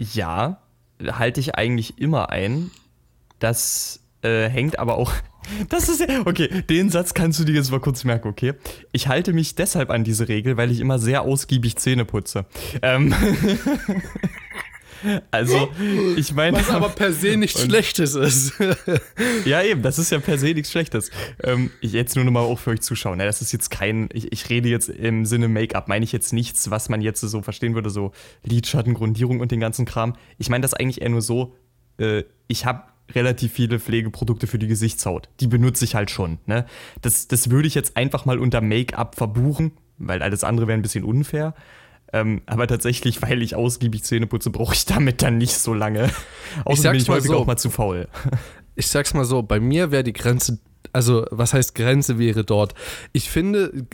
[0.01, 0.61] ja,
[1.03, 2.71] halte ich eigentlich immer ein.
[3.39, 5.13] Das äh, hängt aber auch.
[5.69, 6.21] Das ist ja.
[6.25, 8.53] Okay, den Satz kannst du dir jetzt mal kurz merken, okay?
[8.91, 12.45] Ich halte mich deshalb an diese Regel, weil ich immer sehr ausgiebig Zähne putze.
[12.83, 13.13] Ähm.
[15.31, 15.69] Also,
[16.15, 16.57] ich meine.
[16.57, 18.53] Was aber per se nichts Schlechtes ist.
[19.45, 21.11] ja, eben, das ist ja per se nichts Schlechtes.
[21.43, 23.19] Ähm, jetzt nur nochmal auch für euch zuschauen.
[23.19, 26.33] Ja, das ist jetzt kein, ich, ich rede jetzt im Sinne Make-up, meine ich jetzt
[26.33, 28.11] nichts, was man jetzt so verstehen würde, so
[28.43, 30.13] Lidschatten, Grundierung und den ganzen Kram.
[30.37, 31.55] Ich meine das eigentlich eher nur so,
[31.97, 32.83] äh, ich habe
[33.13, 35.29] relativ viele Pflegeprodukte für die Gesichtshaut.
[35.39, 36.39] Die benutze ich halt schon.
[36.45, 36.65] Ne?
[37.01, 40.81] Das, das würde ich jetzt einfach mal unter Make-up verbuchen, weil alles andere wäre ein
[40.81, 41.53] bisschen unfair.
[42.13, 46.09] Ähm, aber tatsächlich, weil ich ausgiebig Zähne putze, brauche ich damit dann nicht so lange.
[46.65, 48.07] Außerdem bin ich häufig so, auch mal zu faul.
[48.73, 50.57] Ich sag's mal so, bei mir wäre die Grenze,
[50.93, 52.73] also was heißt Grenze wäre dort?
[53.11, 53.85] Ich finde,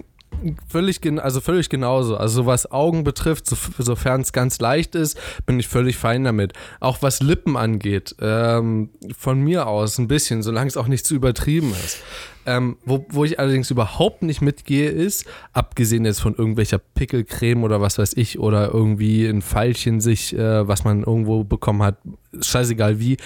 [0.68, 2.18] völlig, also völlig genauso.
[2.18, 6.54] Also was Augen betrifft, so, sofern es ganz leicht ist, bin ich völlig fein damit.
[6.80, 11.16] Auch was Lippen angeht, ähm, von mir aus ein bisschen, solange es auch nicht zu
[11.16, 12.00] übertrieben ist.
[12.46, 17.82] Ähm, wo, wo ich allerdings überhaupt nicht mitgehe, ist, abgesehen jetzt von irgendwelcher Pickelcreme oder
[17.82, 21.98] was weiß ich, oder irgendwie ein Pfeilchen sich, äh, was man irgendwo bekommen hat,
[22.40, 23.18] scheißegal wie,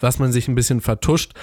[0.00, 1.34] was man sich ein bisschen vertuscht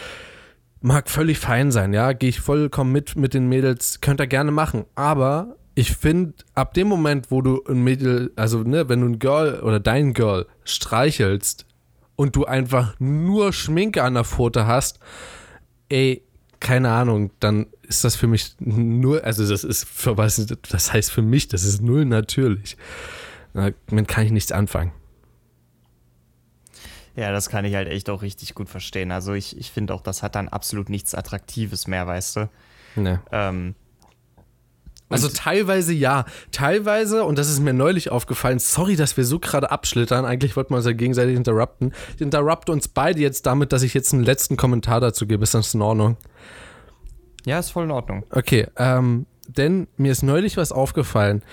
[0.81, 4.51] mag völlig fein sein, ja, gehe ich vollkommen mit mit den Mädels, könnt ihr gerne
[4.51, 9.07] machen, aber ich finde, ab dem Moment, wo du ein Mädel, also ne, wenn du
[9.07, 11.65] ein Girl oder dein Girl streichelst
[12.15, 14.99] und du einfach nur Schminke an der Pfote hast,
[15.89, 16.23] ey,
[16.59, 21.11] keine Ahnung, dann ist das für mich nur, also das ist für was, das heißt
[21.11, 22.77] für mich, das ist null natürlich.
[23.53, 24.91] Damit kann ich nichts anfangen.
[27.15, 29.11] Ja, das kann ich halt echt auch richtig gut verstehen.
[29.11, 32.49] Also ich, ich finde auch, das hat dann absolut nichts Attraktives mehr, weißt du?
[32.95, 33.17] Nee.
[33.31, 33.75] Ähm,
[35.09, 39.69] also teilweise ja, teilweise, und das ist mir neulich aufgefallen, sorry, dass wir so gerade
[39.69, 41.91] abschlittern, eigentlich wollten wir uns ja gegenseitig interrupten.
[42.15, 45.43] Ich interrupte uns beide jetzt damit, dass ich jetzt einen letzten Kommentar dazu gebe.
[45.43, 46.15] Ist das in Ordnung?
[47.45, 48.23] Ja, ist voll in Ordnung.
[48.29, 51.43] Okay, ähm, denn mir ist neulich was aufgefallen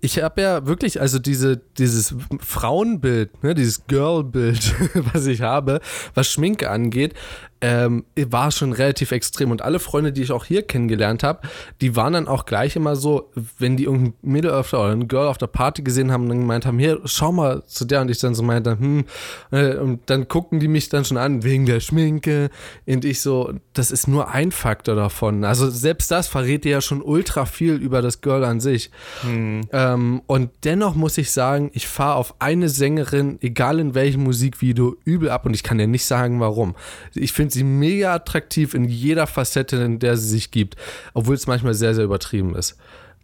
[0.00, 4.74] ich habe ja wirklich, also diese, dieses Frauenbild, ne, dieses Girl-Bild,
[5.12, 5.80] was ich habe,
[6.14, 7.14] was Schminke angeht,
[7.60, 9.50] ähm, war schon relativ extrem.
[9.50, 11.40] Und alle Freunde, die ich auch hier kennengelernt habe,
[11.80, 15.38] die waren dann auch gleich immer so, wenn die irgendein Mädel oder ein Girl auf
[15.38, 18.00] der Party gesehen haben und dann gemeint haben, hier, schau mal zu der.
[18.00, 19.04] Und ich dann so meinte, hm,
[19.50, 22.50] äh, und dann gucken die mich dann schon an, wegen der Schminke.
[22.86, 25.44] Und ich so, das ist nur ein Faktor davon.
[25.44, 28.90] Also selbst das verrät dir ja schon ultra viel über das Girl an sich.
[29.22, 29.62] Hm.
[29.72, 34.96] Ähm, und dennoch muss ich sagen, ich fahre auf eine Sängerin, egal in welchem Musikvideo,
[35.04, 36.74] übel ab und ich kann dir nicht sagen, warum.
[37.14, 40.76] Ich finde finde sie mega attraktiv in jeder Facette, in der sie sich gibt,
[41.14, 42.76] obwohl es manchmal sehr, sehr übertrieben ist.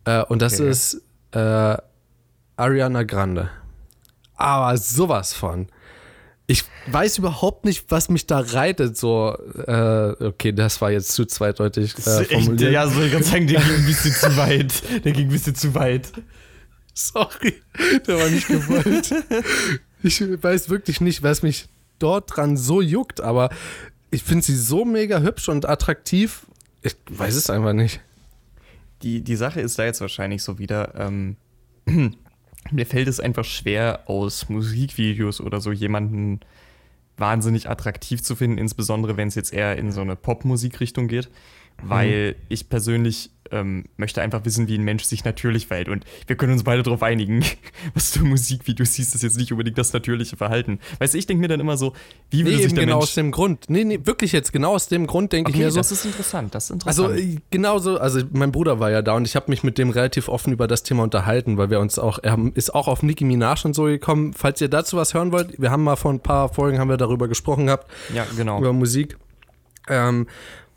[0.04, 0.70] Äh, und das okay.
[0.70, 1.76] ist äh,
[2.56, 3.50] Ariana Grande.
[4.34, 5.68] Aber sowas von.
[6.48, 8.96] Ich weiß überhaupt nicht, was mich da reitet.
[8.96, 9.36] So,
[9.66, 12.62] äh, okay, das war jetzt zu zweideutig äh, formuliert.
[12.62, 15.04] Echt, ja, soll ich gerade sagen, der ging ein bisschen zu weit.
[15.04, 16.12] Der ging ein bisschen zu weit.
[16.94, 17.54] Sorry,
[18.06, 19.12] der war nicht gewollt.
[20.02, 23.50] ich weiß wirklich nicht, was mich dort dran so juckt, aber
[24.16, 26.46] ich finde sie so mega hübsch und attraktiv.
[26.80, 28.00] Ich weiß es einfach nicht.
[29.02, 31.36] Die, die Sache ist da jetzt wahrscheinlich so wieder, ähm,
[32.70, 36.40] mir fällt es einfach schwer, aus Musikvideos oder so jemanden
[37.18, 41.28] wahnsinnig attraktiv zu finden, insbesondere wenn es jetzt eher in so eine Popmusikrichtung geht,
[41.82, 42.42] weil mhm.
[42.48, 45.88] ich persönlich ähm, möchte einfach wissen, wie ein Mensch sich natürlich verhält.
[45.88, 47.44] Und wir können uns beide darauf einigen,
[47.94, 50.78] was du im Musikvideo siehst, ist jetzt nicht unbedingt das natürliche Verhalten.
[50.98, 51.92] Weißt du, ich denke mir dann immer so,
[52.30, 53.08] wie würde nee, sich der genau Mensch...
[53.08, 53.64] aus dem Grund.
[53.68, 55.78] Nee, nee, wirklich jetzt, genau aus dem Grund denke okay, ich mir so...
[55.78, 57.10] das ist interessant, das ist interessant.
[57.10, 59.90] Also, äh, genauso, also mein Bruder war ja da und ich habe mich mit dem
[59.90, 63.24] relativ offen über das Thema unterhalten, weil wir uns auch, er ist auch auf Nicki
[63.24, 64.32] Minaj und so gekommen.
[64.32, 66.96] Falls ihr dazu was hören wollt, wir haben mal vor ein paar Folgen haben wir
[66.96, 67.90] darüber gesprochen gehabt.
[68.14, 68.58] Ja, genau.
[68.58, 69.16] Über Musik.
[69.88, 70.26] Ähm,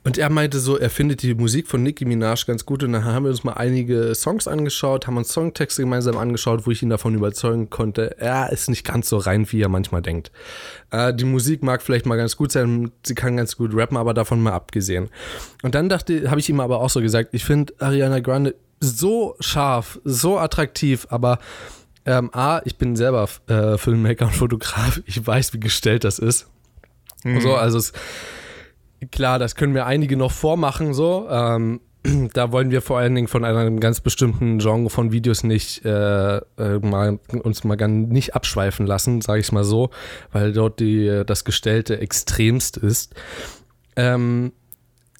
[0.10, 2.82] und er meinte so, er findet die Musik von Nicki Minaj ganz gut.
[2.82, 6.72] Und dann haben wir uns mal einige Songs angeschaut, haben uns Songtexte gemeinsam angeschaut, wo
[6.72, 10.32] ich ihn davon überzeugen konnte, er ist nicht ganz so rein, wie er manchmal denkt.
[10.90, 14.16] Äh, die Musik mag vielleicht mal ganz gut sein, sie kann ganz gut rappen, aber
[14.16, 15.10] davon mal abgesehen.
[15.62, 19.36] Und dann dachte, habe ich ihm aber auch so gesagt, ich finde Ariana Grande so
[19.40, 21.38] scharf, so attraktiv, aber
[22.08, 26.48] ähm, A, ich bin selber äh, Filmmaker und Fotograf, ich weiß, wie gestellt das ist.
[27.24, 27.42] Mhm.
[27.42, 27.94] So, also es
[29.12, 31.28] klar, das können wir einige noch vormachen, so.
[31.30, 31.82] Ähm,
[32.34, 36.38] da wollen wir vor allen Dingen von einem ganz bestimmten Genre von Videos nicht äh,
[36.38, 39.90] äh, mal, uns mal ganz nicht abschweifen lassen, sage ich mal so,
[40.32, 43.16] weil dort die, das Gestellte extremst ist.
[43.96, 44.54] Ähm,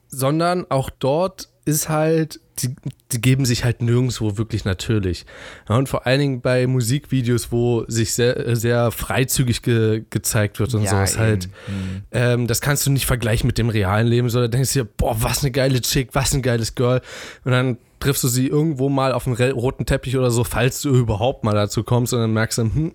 [0.08, 2.76] sondern auch dort ist halt die,
[3.12, 5.26] die geben sich halt nirgendwo wirklich natürlich.
[5.68, 10.74] Ja, und vor allen Dingen bei Musikvideos, wo sich sehr, sehr freizügig ge, gezeigt wird
[10.74, 11.48] und ja, sowas halt.
[11.68, 12.02] Mhm.
[12.12, 15.44] Ähm, das kannst du nicht vergleichen mit dem realen Leben, sondern denkst dir, boah, was
[15.44, 17.02] eine geile Chick, was ein geiles Girl.
[17.44, 20.90] Und dann triffst du sie irgendwo mal auf dem roten Teppich oder so, falls du
[20.90, 22.94] überhaupt mal dazu kommst und dann merkst du, hm,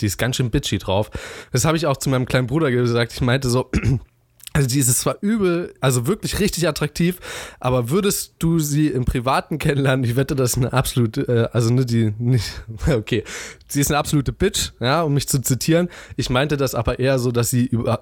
[0.00, 1.10] die ist ganz schön bitchy drauf.
[1.52, 3.12] Das habe ich auch zu meinem kleinen Bruder gesagt.
[3.12, 3.70] Ich meinte so,
[4.54, 7.18] also die ist zwar übel, also wirklich richtig attraktiv,
[7.58, 11.74] aber würdest du sie im Privaten kennenlernen, ich wette, das ist eine absolute, äh, also
[11.74, 13.24] ne, die, nicht, okay,
[13.66, 15.88] sie ist eine absolute Bitch, ja, um mich zu zitieren.
[16.16, 18.00] Ich meinte das aber eher so, dass sie über,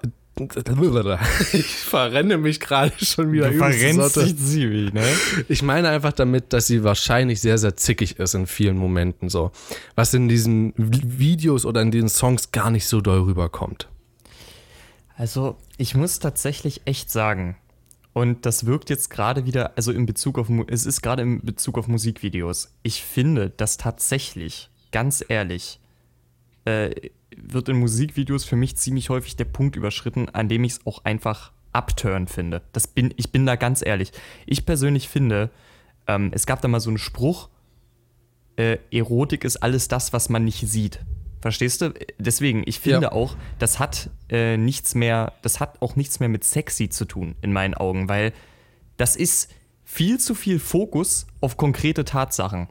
[1.53, 3.49] ich verrenne mich gerade schon wieder.
[3.49, 5.03] Du verrennst dich ziemlich, ne?
[5.49, 9.51] Ich meine einfach damit, dass sie wahrscheinlich sehr, sehr zickig ist in vielen Momenten so.
[9.95, 13.87] Was in diesen Videos oder in diesen Songs gar nicht so doll rüberkommt.
[15.15, 17.57] Also, ich muss tatsächlich echt sagen,
[18.13, 21.79] und das wirkt jetzt gerade wieder, also in Bezug auf, es ist gerade in Bezug
[21.79, 22.71] auf Musikvideos.
[22.83, 25.79] Ich finde, dass tatsächlich, ganz ehrlich,
[26.65, 26.91] äh,
[27.35, 31.03] wird in Musikvideos für mich ziemlich häufig der Punkt überschritten, an dem ich es auch
[31.03, 32.61] einfach abturn finde.
[32.71, 34.11] Das bin, ich bin da ganz ehrlich.
[34.45, 35.49] Ich persönlich finde,
[36.05, 37.49] ähm, es gab da mal so einen Spruch,
[38.55, 40.99] äh, Erotik ist alles das, was man nicht sieht.
[41.43, 41.93] Verstehst du?
[42.17, 43.11] Deswegen, ich finde ja.
[43.11, 47.35] auch, das hat äh, nichts mehr, das hat auch nichts mehr mit sexy zu tun,
[47.41, 48.31] in meinen Augen, weil
[48.95, 49.51] das ist
[49.83, 52.69] viel zu viel Fokus auf konkrete Tatsachen.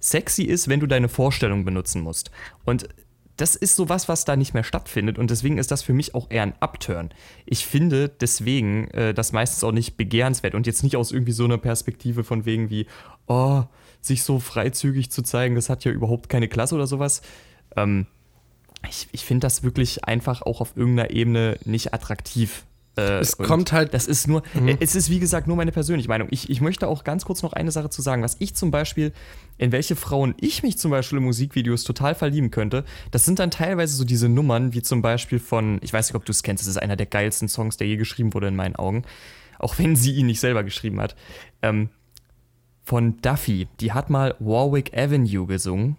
[0.00, 2.32] Sexy ist, wenn du deine Vorstellung benutzen musst.
[2.64, 2.88] Und
[3.36, 6.32] das ist sowas, was da nicht mehr stattfindet und deswegen ist das für mich auch
[6.32, 7.10] eher ein Upturn.
[7.46, 11.44] Ich finde deswegen äh, das meistens auch nicht begehrenswert und jetzt nicht aus irgendwie so
[11.44, 12.86] einer Perspektive von wegen wie,
[13.28, 13.62] oh,
[14.00, 17.22] sich so freizügig zu zeigen, das hat ja überhaupt keine Klasse oder sowas,
[17.76, 18.06] ähm,
[18.88, 22.64] ich, ich finde das wirklich einfach auch auf irgendeiner Ebene nicht attraktiv.
[22.96, 23.94] Äh, es kommt halt.
[23.94, 24.76] Das ist nur, mhm.
[24.80, 26.28] es ist wie gesagt nur meine persönliche Meinung.
[26.30, 29.12] Ich, ich möchte auch ganz kurz noch eine Sache zu sagen, was ich zum Beispiel,
[29.58, 32.84] in welche Frauen ich mich zum Beispiel in Musikvideos total verlieben könnte.
[33.10, 36.24] Das sind dann teilweise so diese Nummern, wie zum Beispiel von, ich weiß nicht, ob
[36.24, 38.76] du es kennst, das ist einer der geilsten Songs, der je geschrieben wurde in meinen
[38.76, 39.04] Augen.
[39.58, 41.16] Auch wenn sie ihn nicht selber geschrieben hat.
[41.62, 41.90] Ähm,
[42.82, 43.68] von Duffy.
[43.78, 45.96] Die hat mal Warwick Avenue gesungen.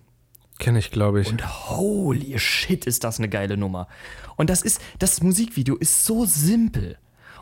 [0.61, 1.27] Kenne ich, glaube ich.
[1.27, 3.87] Und holy shit, ist das eine geile Nummer.
[4.37, 6.99] Und das ist, das Musikvideo ist so simpel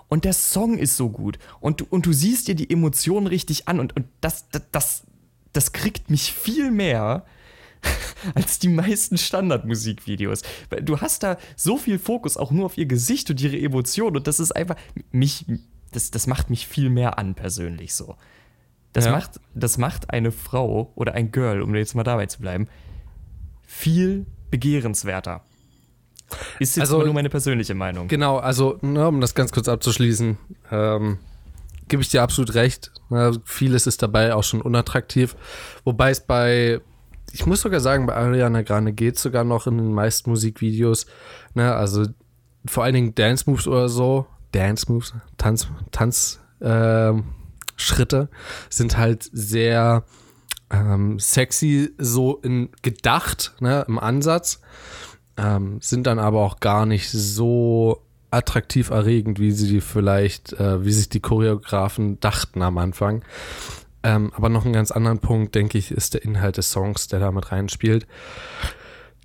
[0.08, 3.68] und der Song ist so gut und du, und du siehst dir die Emotionen richtig
[3.68, 5.04] an und, und das, das, das,
[5.52, 7.26] das kriegt mich viel mehr
[8.36, 10.44] als die meisten Standardmusikvideos.
[10.82, 14.28] Du hast da so viel Fokus auch nur auf ihr Gesicht und ihre Emotionen und
[14.28, 14.78] das ist einfach
[15.12, 15.46] mich
[15.92, 18.16] das, das macht mich viel mehr an persönlich so.
[18.94, 19.12] Das, ja.
[19.12, 22.68] macht, das macht eine Frau oder ein Girl, um jetzt mal dabei zu bleiben,
[23.70, 25.42] viel begehrenswerter.
[26.60, 28.08] Ist jetzt also, nur meine persönliche Meinung.
[28.08, 30.38] Genau, also ne, um das ganz kurz abzuschließen,
[30.72, 31.20] ähm,
[31.88, 32.92] gebe ich dir absolut recht.
[33.10, 35.36] Ne, vieles ist dabei auch schon unattraktiv.
[35.86, 36.82] Wobei es bei,
[37.32, 41.06] ich muss sogar sagen, bei Ariana Grande geht es sogar noch in den meisten Musikvideos.
[41.54, 42.06] Ne, also
[42.66, 44.26] vor allen Dingen Dance Moves oder so.
[44.52, 47.14] Dance Moves, Tanz, Tanz, äh,
[47.76, 48.30] Schritte
[48.70, 50.04] sind halt sehr
[50.72, 54.62] ähm, sexy so in gedacht, ne, im Ansatz,
[55.38, 60.86] ähm, sind dann aber auch gar nicht so attraktiv erregend, wie sie die vielleicht, äh,
[60.86, 63.24] wie sich die Choreografen dachten am Anfang.
[64.04, 67.20] Ähm, aber noch einen ganz anderen Punkt, denke ich, ist der Inhalt des Songs, der
[67.20, 68.08] da mit reinspielt.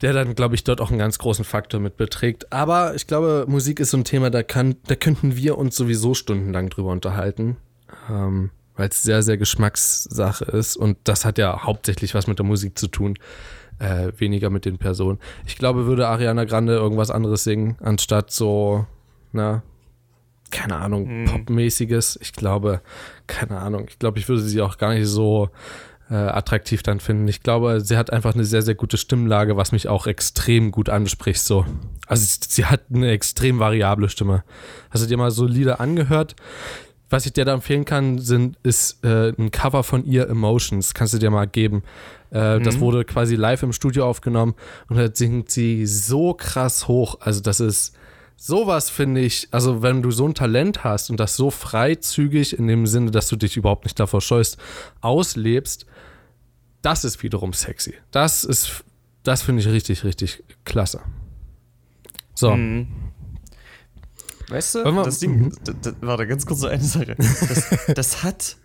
[0.03, 2.53] Der dann, glaube ich, dort auch einen ganz großen Faktor mit beträgt.
[2.53, 6.15] Aber ich glaube, Musik ist so ein Thema, da, kann, da könnten wir uns sowieso
[6.15, 7.57] stundenlang drüber unterhalten.
[8.11, 10.77] Ähm, weil es sehr, sehr Geschmackssache ist.
[10.77, 13.17] Und das hat ja hauptsächlich was mit der Musik zu tun,
[13.79, 15.19] äh, weniger mit den Personen.
[15.47, 18.87] Ich glaube, würde Ariana Grande irgendwas anderes singen, anstatt so,
[19.33, 19.63] na,
[20.51, 21.25] keine Ahnung, mhm.
[21.27, 22.19] Popmäßiges.
[22.23, 22.81] Ich glaube,
[23.27, 25.51] keine Ahnung, ich glaube, ich würde sie auch gar nicht so
[26.11, 27.27] äh, attraktiv dann finden.
[27.29, 30.89] Ich glaube, sie hat einfach eine sehr, sehr gute Stimmlage, was mich auch extrem gut
[30.89, 31.41] anspricht.
[31.41, 31.67] So.
[32.07, 34.45] Also sie hat eine extrem variable Stimme.
[34.91, 36.37] Hast du dir mal so Lieder angehört?
[37.15, 40.95] Was ich dir da empfehlen kann, sind, ist äh, ein Cover von ihr Emotions.
[40.95, 41.85] Kannst du dir mal geben.
[42.33, 42.65] Äh, mhm.
[42.65, 44.57] Das wurde quasi live im Studio aufgenommen
[44.89, 47.19] und da singt sie so krass hoch.
[47.21, 47.95] Also, das ist
[48.37, 49.47] sowas, finde ich.
[49.53, 53.29] Also, wenn du so ein Talent hast und das so freizügig in dem Sinne, dass
[53.29, 54.59] du dich überhaupt nicht davor scheust,
[55.01, 55.87] auslebst,
[56.83, 57.95] das ist wiederum sexy.
[58.11, 58.83] Das ist,
[59.23, 61.01] das finde ich richtig, richtig klasse.
[62.35, 62.57] So.
[62.57, 63.04] Mhm.
[64.55, 65.53] Weißt du, das Ding, mhm.
[66.01, 67.17] warte, ganz kurz so eine Sache.
[67.19, 68.57] Das, das, hat,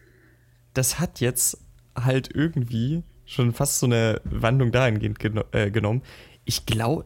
[0.76, 1.58] das hat jetzt
[1.96, 6.04] halt irgendwie schon fast so eine Wandlung dahingehend geno äh, genommen.
[6.46, 7.06] Ich glaube,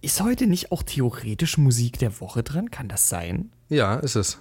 [0.00, 2.72] ist heute nicht auch theoretisch Musik der Woche dran?
[2.72, 3.52] Kann das sein?
[3.68, 4.38] Ja, ist es.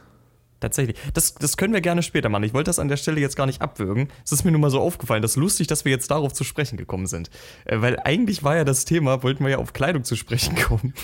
[0.60, 0.98] Tatsächlich.
[1.14, 2.44] Das, das können wir gerne später machen.
[2.44, 4.10] Ich wollte das an der Stelle jetzt gar nicht abwürgen.
[4.26, 5.22] Es ist mir nur mal so aufgefallen.
[5.22, 7.30] Das ist lustig, dass wir jetzt darauf zu sprechen gekommen sind.
[7.66, 10.96] Äh, weil eigentlich war ja das Thema, wollten wir ja auf Kleidung zu sprechen kommen.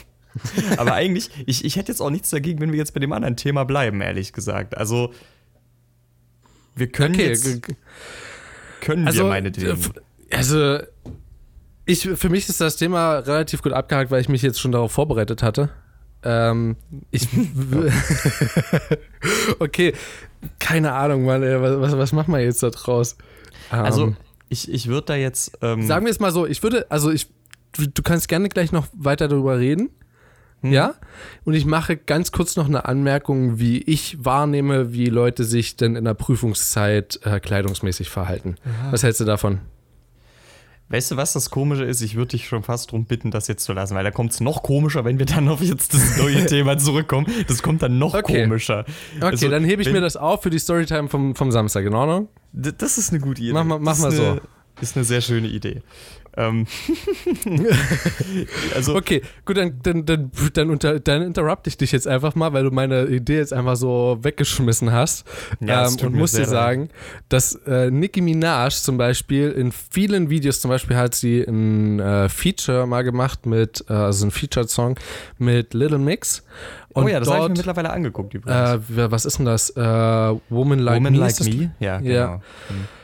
[0.77, 3.35] Aber eigentlich, ich, ich hätte jetzt auch nichts dagegen, wenn wir jetzt bei dem anderen
[3.35, 4.77] Thema bleiben, ehrlich gesagt.
[4.77, 5.13] Also,
[6.75, 7.29] wir können okay.
[7.29, 7.61] jetzt.
[8.81, 9.77] Können also, wir meinetwegen.
[10.31, 10.79] Also,
[11.85, 14.91] ich, für mich ist das Thema relativ gut abgehakt, weil ich mich jetzt schon darauf
[14.91, 15.69] vorbereitet hatte.
[16.23, 16.75] Ähm,
[17.11, 17.27] ich.
[19.59, 19.93] okay,
[20.59, 23.17] keine Ahnung, Mann, ey, was, was machen wir jetzt da draus?
[23.69, 24.17] Also, ähm,
[24.49, 25.57] ich, ich würde da jetzt.
[25.61, 27.27] Ähm, sagen wir es mal so, ich würde, also ich,
[27.73, 29.89] du, du kannst gerne gleich noch weiter darüber reden.
[30.61, 30.71] Hm.
[30.71, 30.95] Ja?
[31.43, 35.95] Und ich mache ganz kurz noch eine Anmerkung, wie ich wahrnehme, wie Leute sich denn
[35.95, 38.55] in der Prüfungszeit äh, kleidungsmäßig verhalten.
[38.65, 38.91] Ja.
[38.91, 39.59] Was hältst du davon?
[40.89, 42.01] Weißt du, was das Komische ist?
[42.01, 44.39] Ich würde dich schon fast darum bitten, das jetzt zu lassen, weil da kommt es
[44.39, 47.27] noch komischer, wenn wir dann auf jetzt das neue Thema zurückkommen.
[47.47, 48.43] Das kommt dann noch okay.
[48.43, 48.85] komischer.
[49.17, 51.93] Okay, also, dann hebe ich mir das auf für die Storytime vom, vom Samstag, in
[51.93, 52.29] Ordnung?
[52.53, 53.51] Das ist eine gute Idee.
[53.51, 54.39] Mach, mach, mach mal so.
[54.79, 55.81] Ist eine sehr schöne Idee.
[56.37, 56.67] Ähm.
[58.75, 62.53] also okay, gut, dann, dann, dann, dann, unter, dann interrupte ich dich jetzt einfach mal,
[62.53, 65.25] weil du meine Idee jetzt einfach so weggeschmissen hast.
[65.59, 66.89] Ja, ähm, und muss dir sagen,
[67.29, 72.29] dass äh, Nicki Minaj zum Beispiel in vielen Videos, zum Beispiel hat sie ein äh,
[72.29, 74.99] Feature mal gemacht mit, äh, also ein Featured-Song
[75.39, 76.43] mit Little Mix.
[76.93, 78.89] Und oh ja, das habe ich mir mittlerweile angeguckt übrigens.
[78.89, 79.71] Äh, was ist denn das?
[79.71, 81.19] Äh, Woman Like Woman Me?
[81.19, 81.71] Like Me?
[81.79, 82.13] Ja, genau.
[82.13, 82.41] Ja.
[82.69, 82.96] Mhm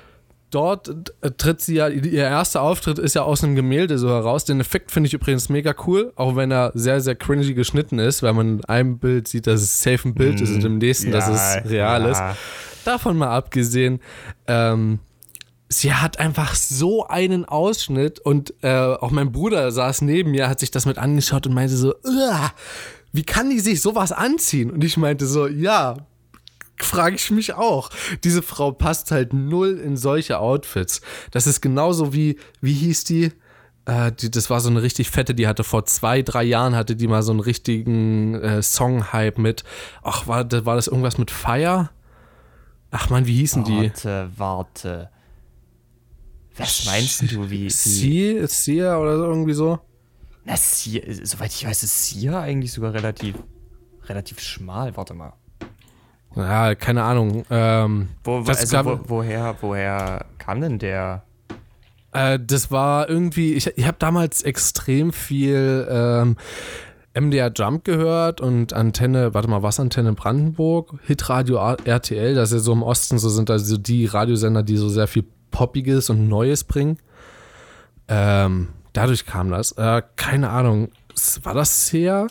[0.53, 4.45] dort tritt sie ja, ihr erster Auftritt ist ja aus einem Gemälde so heraus.
[4.45, 8.23] Den Effekt finde ich übrigens mega cool, auch wenn er sehr, sehr cringy geschnitten ist,
[8.23, 10.77] weil man in einem Bild sieht, dass es safe ein Bild mm, ist und im
[10.77, 12.09] nächsten, ja, dass es real ja.
[12.09, 12.21] ist.
[12.85, 13.99] Davon mal abgesehen,
[14.47, 14.99] ähm,
[15.69, 20.59] sie hat einfach so einen Ausschnitt und äh, auch mein Bruder saß neben mir, hat
[20.59, 21.93] sich das mit angeschaut und meinte so,
[23.11, 24.71] wie kann die sich sowas anziehen?
[24.71, 25.97] Und ich meinte so, ja,
[26.77, 27.89] frage ich mich auch.
[28.23, 31.01] Diese Frau passt halt null in solche Outfits.
[31.31, 33.31] Das ist genauso wie, wie hieß die?
[33.85, 36.95] Äh, die das war so eine richtig fette, die hatte vor zwei, drei Jahren, hatte
[36.95, 39.63] die mal so einen richtigen äh, Song-Hype mit.
[40.01, 41.89] Ach, war, war das irgendwas mit Fire?
[42.91, 43.89] Ach man, wie hießen warte, die?
[43.89, 45.09] Warte, warte.
[46.55, 47.69] Was meinst du, wie?
[47.69, 49.79] Sia, Sia oder so, irgendwie so?
[50.45, 53.35] Na, Sia, soweit ich weiß, ist Sia eigentlich sogar relativ,
[54.05, 54.95] relativ schmal.
[54.95, 55.33] Warte mal.
[56.35, 57.45] Ja, keine Ahnung.
[57.49, 61.23] Ähm, Wo, also, gab- wo, woher, woher kam denn der?
[62.11, 66.37] Äh, das war irgendwie, ich, ich habe damals extrem viel ähm,
[67.15, 72.59] MDR Jump gehört und Antenne, warte mal, was Antenne Brandenburg, Hitradio RTL, das ist ja
[72.63, 76.63] so im Osten, so sind also die Radiosender, die so sehr viel Poppiges und Neues
[76.63, 76.97] bringen.
[78.07, 79.71] Ähm, dadurch kam das.
[79.73, 80.89] Äh, keine Ahnung,
[81.43, 82.27] war das sehr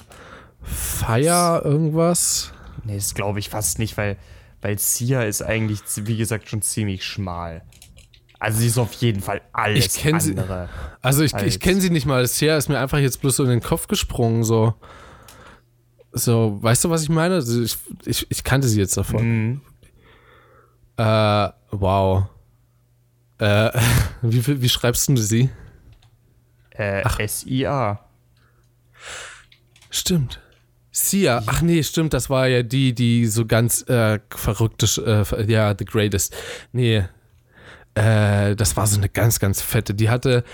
[0.61, 2.53] Fire irgendwas?
[2.85, 4.17] Nee, das glaube ich fast nicht, weil,
[4.61, 7.63] weil Sia ist eigentlich, wie gesagt, schon ziemlich schmal.
[8.39, 10.69] Also sie ist auf jeden Fall alles Ich kenn sie- andere.
[11.01, 12.27] Also ich, Als- ich kenne sie nicht mal.
[12.27, 14.75] Sia ist mir einfach jetzt bloß so in den Kopf gesprungen, so.
[16.11, 17.37] So, weißt du, was ich meine?
[17.37, 19.23] Also ich, ich, ich kannte sie jetzt davon.
[19.53, 19.61] Mhm.
[20.97, 22.25] Äh, wow.
[23.39, 23.71] Äh,
[24.23, 25.49] wie, viel- wie schreibst du sie?
[26.71, 28.01] Äh, S-I-A.
[29.89, 30.42] Stimmt.
[30.95, 34.87] Sia, ach nee, stimmt, das war ja die, die so ganz äh, verrückte,
[35.27, 36.37] äh, ja, The Greatest.
[36.73, 37.05] Nee,
[37.95, 39.95] äh, das war so eine ganz, ganz fette.
[39.95, 40.45] Die hatte,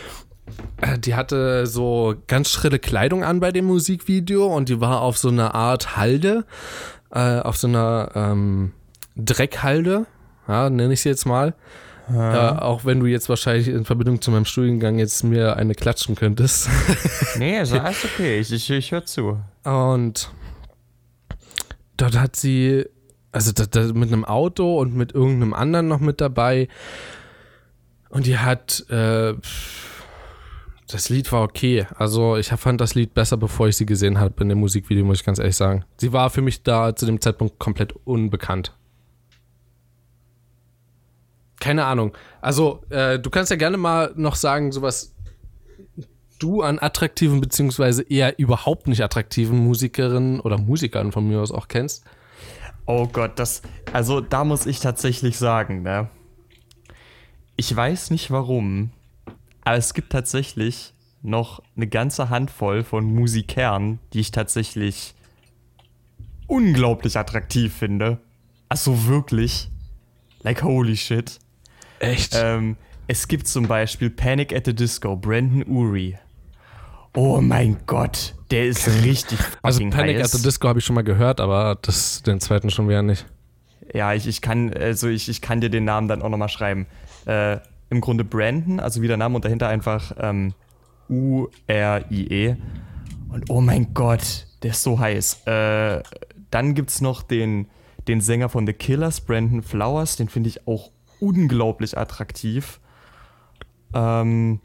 [0.81, 5.19] äh, die hatte so ganz schrille Kleidung an bei dem Musikvideo und die war auf
[5.19, 6.45] so einer Art Halde,
[7.11, 8.73] äh, auf so einer ähm,
[9.17, 10.07] Dreckhalde,
[10.47, 11.55] ja, nenne ich sie jetzt mal.
[12.11, 16.15] Äh, auch wenn du jetzt wahrscheinlich in Verbindung zu meinem Studiengang jetzt mir eine klatschen
[16.15, 16.69] könntest.
[17.39, 18.41] Nee, ist alles okay.
[18.41, 19.39] Ich, ich, ich höre zu.
[19.65, 20.31] Und
[21.97, 22.85] dort hat sie,
[23.31, 26.69] also da, da mit einem Auto und mit irgendeinem anderen noch mit dabei.
[28.09, 29.35] Und die hat, äh,
[30.91, 31.87] das Lied war okay.
[31.97, 35.21] Also ich fand das Lied besser, bevor ich sie gesehen habe in dem Musikvideo, muss
[35.21, 35.85] ich ganz ehrlich sagen.
[35.99, 38.73] Sie war für mich da zu dem Zeitpunkt komplett unbekannt.
[41.61, 42.17] Keine Ahnung.
[42.41, 45.15] Also, äh, du kannst ja gerne mal noch sagen, sowas
[46.39, 51.67] du an attraktiven beziehungsweise eher überhaupt nicht attraktiven Musikerinnen oder Musikern von mir aus auch
[51.67, 52.05] kennst.
[52.87, 53.63] Oh Gott, das.
[53.93, 56.09] Also, da muss ich tatsächlich sagen, ne?
[57.57, 58.91] Ich weiß nicht warum,
[59.65, 65.15] aber es gibt tatsächlich noch eine ganze Handvoll von Musikern, die ich tatsächlich
[66.47, 68.21] unglaublich attraktiv finde.
[68.69, 69.71] Also wirklich.
[70.43, 71.39] Like holy shit.
[72.01, 72.35] Echt?
[72.37, 72.77] Ähm,
[73.07, 76.17] es gibt zum Beispiel Panic at the Disco, Brandon Urie.
[77.15, 80.35] Oh mein Gott, der ist richtig also Panic heiß.
[80.35, 83.27] at the Disco habe ich schon mal gehört, aber das, den zweiten schon wieder nicht.
[83.95, 86.87] Ja, ich, ich kann, also ich, ich kann dir den Namen dann auch nochmal schreiben.
[87.27, 87.59] Äh,
[87.91, 90.53] Im Grunde Brandon, also wie der Name und dahinter einfach ähm,
[91.09, 92.57] U-R-I-E.
[93.31, 95.47] Und oh mein Gott, der ist so heiß.
[95.47, 96.03] Äh,
[96.51, 97.69] dann gibt's noch den,
[98.07, 100.91] den Sänger von The Killers, Brandon Flowers, den finde ich auch
[101.21, 102.81] unglaublich attraktiv.
[103.95, 104.61] Ähm,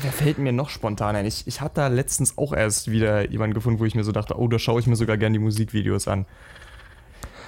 [0.00, 1.26] wer fällt mir noch spontan ein?
[1.26, 4.38] Ich, ich hatte da letztens auch erst wieder jemanden gefunden, wo ich mir so dachte,
[4.38, 6.26] oh, da schaue ich mir sogar gerne die Musikvideos an.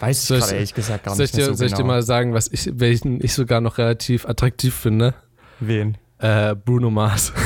[0.00, 1.66] Weiß ich Soll ich- gerade ehrlich gesagt gar Soll ich, nicht mehr dir, so soll
[1.68, 1.88] ich dir genau.
[1.88, 5.14] mal sagen, was ich, welchen ich sogar noch relativ attraktiv finde?
[5.60, 5.96] Wen?
[6.18, 7.32] Äh, Bruno Mars.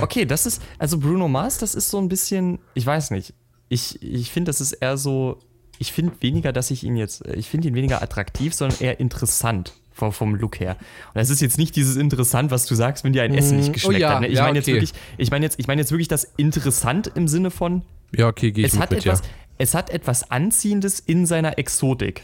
[0.00, 3.34] Okay, das ist, also Bruno Mars, das ist so ein bisschen, ich weiß nicht.
[3.68, 5.40] Ich, ich finde, das ist eher so,
[5.78, 9.74] ich finde weniger, dass ich ihn jetzt, ich finde ihn weniger attraktiv, sondern eher interessant
[9.92, 10.76] vom, vom Look her.
[11.08, 13.70] Und das ist jetzt nicht dieses interessant, was du sagst, wenn dir ein Essen nicht
[13.70, 14.20] Mm, geschmeckt oh ja, hat.
[14.20, 14.28] Ne?
[14.28, 14.74] Ich ja, meine jetzt okay.
[14.74, 18.52] wirklich, ich meine jetzt, ich meine jetzt wirklich das interessant im Sinne von, ja, okay,
[18.52, 19.26] gehe ich es hat mit etwas, ja.
[19.58, 22.22] es hat etwas Anziehendes in seiner Exotik.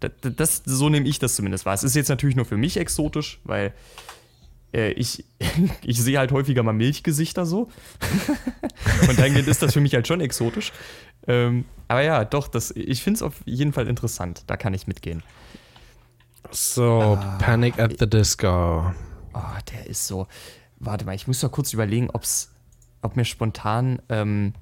[0.00, 1.74] Das, das, so nehme ich das zumindest wahr.
[1.74, 3.70] Es ist jetzt natürlich nur für mich exotisch, weil äh,
[4.74, 5.24] ich,
[5.84, 7.68] ich sehe halt häufiger mal Milchgesichter so.
[9.08, 10.72] Und dann ist das für mich halt schon exotisch.
[11.26, 14.44] Ähm, aber ja, doch, das, ich finde es auf jeden Fall interessant.
[14.46, 15.22] Da kann ich mitgehen.
[16.50, 18.92] So, Panic at the Disco.
[19.32, 19.40] Oh,
[19.72, 20.26] der ist so.
[20.78, 22.52] Warte mal, ich muss doch kurz überlegen, ob's,
[23.00, 24.54] ob mir spontan ähm,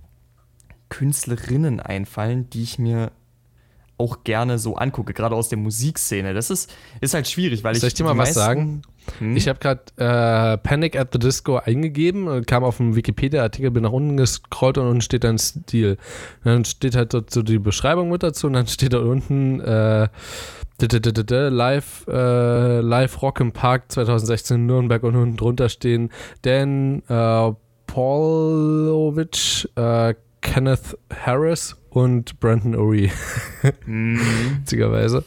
[0.89, 3.13] Künstlerinnen einfallen, die ich mir
[3.99, 6.35] auch gerne so angucke, gerade aus der Musikszene.
[6.35, 7.81] Das ist, ist halt schwierig, weil ich.
[7.81, 8.83] Soll ich dir mal was sagen?
[9.19, 9.37] Hm?
[9.37, 13.83] Ich habe gerade äh, Panic at the Disco eingegeben und kam auf den Wikipedia-Artikel, bin
[13.83, 15.99] nach unten gescrollt und unten steht dann Stil.
[16.45, 19.61] Und dann steht halt dort so die Beschreibung mit dazu und dann steht da unten
[19.61, 20.09] äh,
[20.81, 26.11] Live, äh, Live Rock im Park 2016 in Nürnberg und unten drunter stehen
[26.43, 27.53] Dan äh,
[27.87, 33.11] Paulovic, äh, Kenneth Harris und Brandon Urie.
[33.87, 34.19] Mhm.
[34.61, 35.25] Witzigerweise.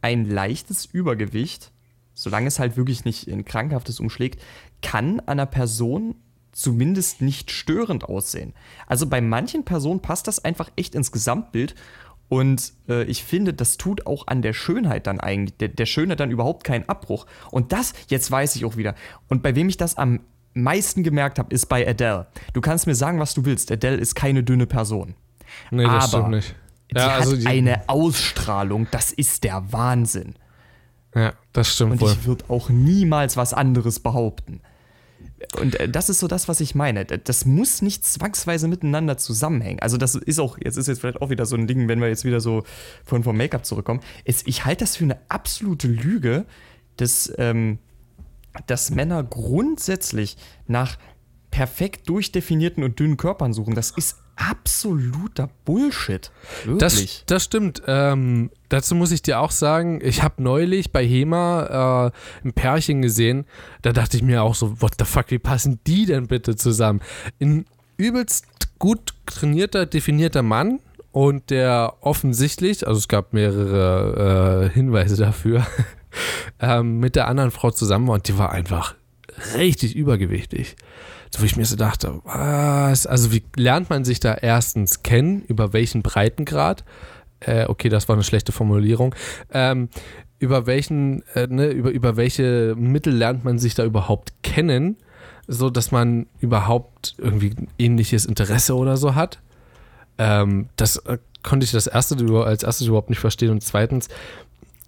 [0.04, 1.72] ein leichtes Übergewicht,
[2.12, 4.38] solange es halt wirklich nicht in Krankhaftes umschlägt,
[4.82, 6.16] kann einer Person
[6.52, 8.52] zumindest nicht störend aussehen.
[8.86, 11.74] Also bei manchen Personen passt das einfach echt ins Gesamtbild
[12.28, 16.20] und äh, ich finde, das tut auch an der Schönheit dann eigentlich, der, der Schönheit
[16.20, 17.26] dann überhaupt keinen Abbruch.
[17.50, 18.94] Und das, jetzt weiß ich auch wieder.
[19.28, 20.20] Und bei wem ich das am
[20.52, 22.26] meisten gemerkt habe, ist bei Adele.
[22.52, 23.72] Du kannst mir sagen, was du willst.
[23.72, 25.14] Adele ist keine dünne Person.
[25.70, 26.54] nee, das Aber stimmt nicht.
[26.90, 30.34] Die Ja, also hat die- eine Ausstrahlung, das ist der Wahnsinn.
[31.14, 32.10] Ja, das stimmt Und wohl.
[32.12, 34.60] ich würde auch niemals was anderes behaupten.
[35.60, 37.04] Und äh, das ist so das, was ich meine.
[37.04, 39.78] Das muss nicht zwangsweise miteinander zusammenhängen.
[39.80, 42.08] Also das ist auch, jetzt ist jetzt vielleicht auch wieder so ein Ding, wenn wir
[42.08, 42.64] jetzt wieder so
[43.04, 44.00] von vom Make-up zurückkommen.
[44.24, 46.46] Es, ich halte das für eine absolute Lüge,
[46.96, 47.78] dass, ähm,
[48.66, 50.96] dass Männer grundsätzlich nach
[51.50, 53.74] perfekt durchdefinierten und dünnen Körpern suchen.
[53.74, 56.30] Das ist absoluter Bullshit.
[56.64, 56.78] Wirklich.
[56.78, 57.82] Das, das stimmt.
[57.86, 62.10] Ähm, dazu muss ich dir auch sagen, ich habe neulich bei HEMA
[62.44, 63.46] äh, ein Pärchen gesehen.
[63.82, 67.00] Da dachte ich mir auch so, what the fuck, wie passen die denn bitte zusammen?
[67.40, 67.66] Ein
[67.96, 68.46] übelst
[68.78, 70.80] gut trainierter, definierter Mann
[71.12, 75.66] und der offensichtlich, also es gab mehrere äh, Hinweise dafür,
[76.60, 78.94] ähm, mit der anderen Frau zusammen war und die war einfach
[79.54, 80.76] richtig übergewichtig.
[81.34, 83.08] So, wo ich mir so dachte, was?
[83.08, 85.42] Also, wie lernt man sich da erstens kennen?
[85.42, 86.84] Über welchen Breitengrad?
[87.40, 89.16] Äh, okay, das war eine schlechte Formulierung.
[89.50, 89.88] Ähm,
[90.38, 94.96] über welchen, äh, ne, über, über welche Mittel lernt man sich da überhaupt kennen,
[95.48, 99.40] so dass man überhaupt irgendwie ein ähnliches Interesse oder so hat?
[100.18, 102.14] Ähm, das äh, konnte ich das erste
[102.44, 103.50] als erstes überhaupt nicht verstehen.
[103.50, 104.06] Und zweitens,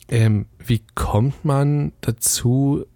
[0.09, 2.87] ähm, wie kommt man dazu,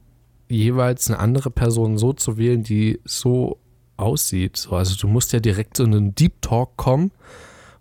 [0.51, 3.59] jeweils eine andere Person so zu wählen, die so
[3.97, 4.57] aussieht?
[4.57, 7.13] So, also du musst ja direkt so in einen Deep Talk kommen,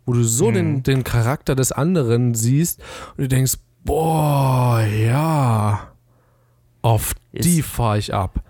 [0.05, 2.82] wo du so den, den Charakter des anderen siehst
[3.17, 5.91] und du denkst, boah, ja,
[6.82, 8.43] auf Ist- die fahre ich ab.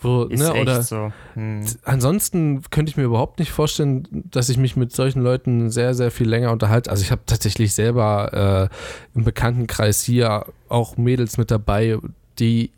[0.00, 1.12] Wo, ne, oder so.
[1.34, 1.64] Hm.
[1.84, 6.10] ansonsten könnte ich mir überhaupt nicht vorstellen, dass ich mich mit solchen Leuten sehr, sehr
[6.10, 6.90] viel länger unterhalte.
[6.90, 11.98] Also ich habe tatsächlich selber äh, im Bekanntenkreis hier auch Mädels mit dabei,
[12.42, 12.72] die,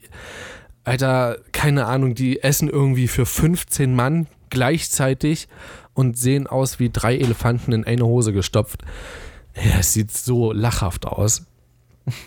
[0.85, 5.49] Alter, keine Ahnung, die essen irgendwie für 15 Mann gleichzeitig
[5.95, 8.83] und sehen aus wie drei Elefanten in eine Hose gestopft.
[9.57, 11.47] Ja, es sieht so lachhaft aus.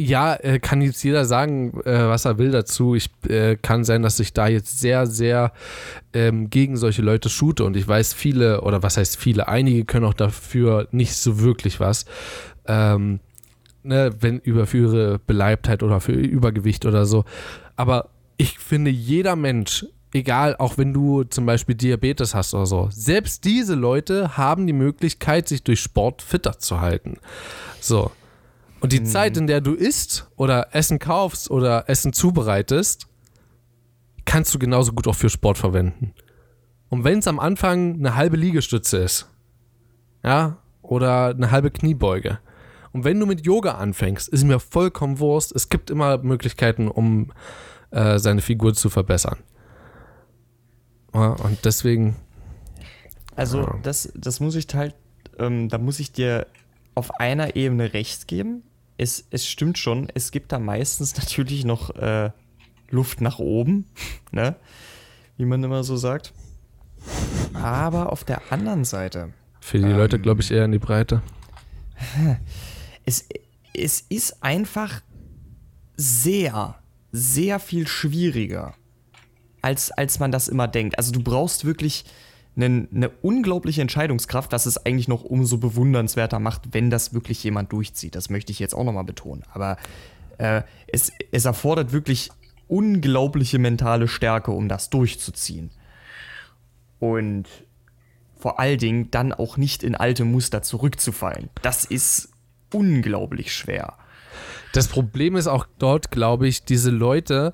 [0.00, 2.94] Ja, äh, kann jetzt jeder sagen, äh, was er will dazu.
[2.94, 5.50] Ich äh, kann sein, dass ich da jetzt sehr, sehr
[6.12, 10.04] ähm, gegen solche Leute shoote und ich weiß viele, oder was heißt viele, einige können
[10.04, 12.04] auch dafür nicht so wirklich was.
[12.68, 13.18] Ähm,
[13.82, 17.24] ne, wenn über für ihre Beleibtheit oder für ihr Übergewicht oder so.
[17.76, 22.88] Aber ich finde, jeder Mensch, egal, auch wenn du zum Beispiel Diabetes hast oder so,
[22.90, 27.18] selbst diese Leute haben die Möglichkeit, sich durch Sport fitter zu halten.
[27.80, 28.10] So.
[28.80, 33.08] Und die Zeit, in der du isst oder Essen kaufst oder Essen zubereitest,
[34.24, 36.14] kannst du genauso gut auch für Sport verwenden.
[36.88, 39.28] Und wenn es am Anfang eine halbe Liegestütze ist,
[40.22, 42.38] ja, oder eine halbe Kniebeuge.
[42.92, 45.54] Und wenn du mit Yoga anfängst, ist mir vollkommen Wurst.
[45.54, 47.32] Es gibt immer Möglichkeiten, um
[47.90, 49.38] äh, seine Figur zu verbessern.
[51.14, 52.16] Ja, und deswegen,
[53.36, 53.78] Also, Ja.
[53.82, 54.94] das, das muss ich halt,
[55.38, 56.46] ähm, da muss ich dir
[56.94, 58.62] auf einer Ebene recht geben.
[58.96, 62.30] Es, es stimmt schon, es gibt da meistens natürlich noch äh,
[62.90, 63.86] Luft nach oben.
[64.32, 64.56] Ne?
[65.38, 66.32] wie man immer so sagt.
[67.54, 69.32] Aber auf der anderen Seite.
[69.60, 71.22] Für die ähm, Leute, glaube ich, eher in die Breite.
[73.08, 73.26] Es,
[73.72, 75.00] es ist einfach
[75.96, 76.74] sehr,
[77.10, 78.74] sehr viel schwieriger,
[79.62, 80.98] als, als man das immer denkt.
[80.98, 82.04] Also du brauchst wirklich
[82.54, 87.72] eine, eine unglaubliche Entscheidungskraft, was es eigentlich noch umso bewundernswerter macht, wenn das wirklich jemand
[87.72, 88.14] durchzieht.
[88.14, 89.42] Das möchte ich jetzt auch nochmal betonen.
[89.54, 89.78] Aber
[90.36, 92.30] äh, es, es erfordert wirklich
[92.66, 95.70] unglaubliche mentale Stärke, um das durchzuziehen.
[96.98, 97.46] Und
[98.36, 101.48] vor allen Dingen dann auch nicht in alte Muster zurückzufallen.
[101.62, 102.28] Das ist
[102.72, 103.94] unglaublich schwer.
[104.72, 107.52] Das Problem ist auch dort, glaube ich, diese Leute,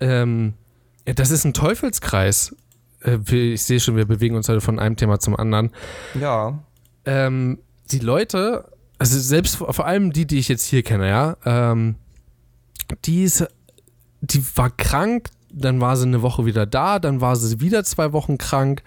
[0.00, 0.54] ähm,
[1.04, 2.54] das ist ein Teufelskreis.
[3.02, 5.70] Äh, ich sehe schon, wir bewegen uns heute von einem Thema zum anderen.
[6.20, 6.62] Ja.
[7.04, 7.58] Ähm,
[7.90, 11.96] die Leute, also selbst vor allem die, die ich jetzt hier kenne, ja, ähm,
[13.04, 13.46] die, ist,
[14.20, 18.12] die war krank, dann war sie eine Woche wieder da, dann war sie wieder zwei
[18.12, 18.82] Wochen krank,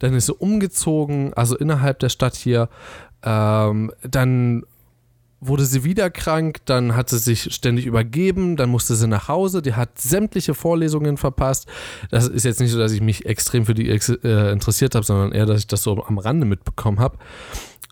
[0.00, 2.68] dann ist sie umgezogen, also innerhalb der Stadt hier.
[3.22, 4.64] Ähm, dann
[5.40, 9.62] wurde sie wieder krank, dann hat sie sich ständig übergeben, dann musste sie nach Hause,
[9.62, 11.66] die hat sämtliche Vorlesungen verpasst.
[12.10, 15.32] Das ist jetzt nicht so, dass ich mich extrem für die äh, interessiert habe, sondern
[15.32, 17.18] eher, dass ich das so am Rande mitbekommen habe.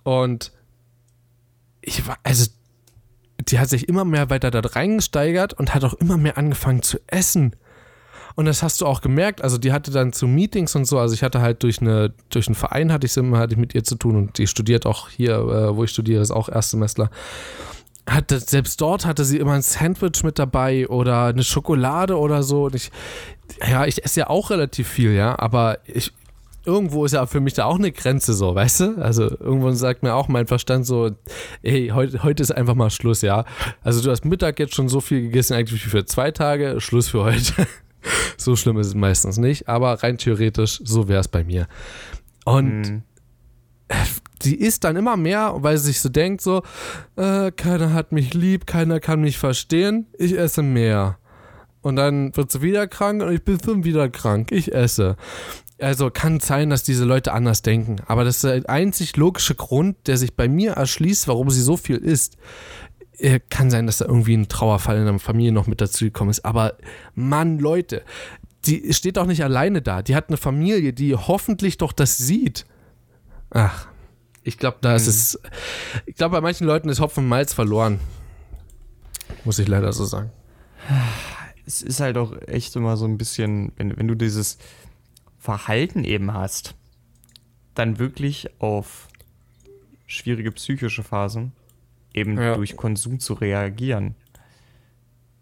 [0.05, 0.53] Und
[1.81, 2.51] ich war, also
[3.41, 6.99] die hat sich immer mehr weiter da reingesteigert und hat auch immer mehr angefangen zu
[7.07, 7.57] essen.
[8.39, 9.43] Und das hast du auch gemerkt.
[9.43, 11.01] Also die hatte dann zu Meetings und so.
[11.01, 13.75] Also ich hatte halt durch eine durch einen Verein hatte ich immer hatte ich mit
[13.75, 17.11] ihr zu tun und die studiert auch hier, äh, wo ich studiere, ist auch Erstsemestler.
[18.09, 22.67] Hatte, selbst dort hatte sie immer ein Sandwich mit dabei oder eine Schokolade oder so.
[22.67, 22.93] Und ich,
[23.69, 26.13] ja, ich esse ja auch relativ viel, ja, aber ich,
[26.65, 29.03] irgendwo ist ja für mich da auch eine Grenze so, weißt du?
[29.03, 31.11] Also irgendwann sagt mir auch mein Verstand so,
[31.65, 33.45] ey, heute, heute ist einfach mal Schluss, ja.
[33.83, 37.25] Also du hast Mittag jetzt schon so viel gegessen, eigentlich für zwei Tage, Schluss für
[37.25, 37.67] heute.
[38.37, 41.67] so schlimm ist es meistens nicht, aber rein theoretisch, so wäre es bei mir.
[42.45, 43.03] Und mhm.
[44.43, 46.63] die isst dann immer mehr, weil sie sich so denkt, so,
[47.17, 51.19] äh, keiner hat mich lieb, keiner kann mich verstehen, ich esse mehr.
[51.81, 55.17] Und dann wird sie wieder krank und ich bin schon wieder krank, ich esse.
[55.81, 57.97] Also kann sein, dass diese Leute anders denken.
[58.07, 61.77] Aber das ist der einzig logische Grund, der sich bei mir erschließt, warum sie so
[61.77, 62.37] viel isst.
[63.19, 66.31] Äh, kann sein, dass da irgendwie ein Trauerfall in der Familie noch mit dazu gekommen
[66.31, 66.45] ist.
[66.45, 66.77] Aber
[67.15, 68.03] Mann, Leute,
[68.65, 70.03] die steht doch nicht alleine da.
[70.03, 72.65] Die hat eine Familie, die hoffentlich doch das sieht.
[73.51, 73.89] Ach,
[74.43, 75.11] ich glaube, da ist mhm.
[75.11, 75.41] es.
[76.07, 77.99] Ich glaube, bei manchen Leuten ist Hopfen und Malz verloren.
[79.45, 80.31] Muss ich leider so sagen.
[81.67, 84.59] Es ist halt auch echt immer so ein bisschen, wenn, wenn du dieses
[85.39, 86.75] Verhalten eben hast,
[87.75, 89.09] dann wirklich auf
[90.07, 91.53] schwierige psychische Phasen
[92.15, 92.55] eben ja.
[92.55, 94.15] durch Konsum zu reagieren.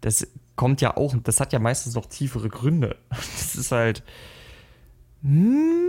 [0.01, 2.97] Das kommt ja auch, das hat ja meistens noch tiefere Gründe.
[3.09, 4.03] Das ist halt.
[5.23, 5.87] Hm.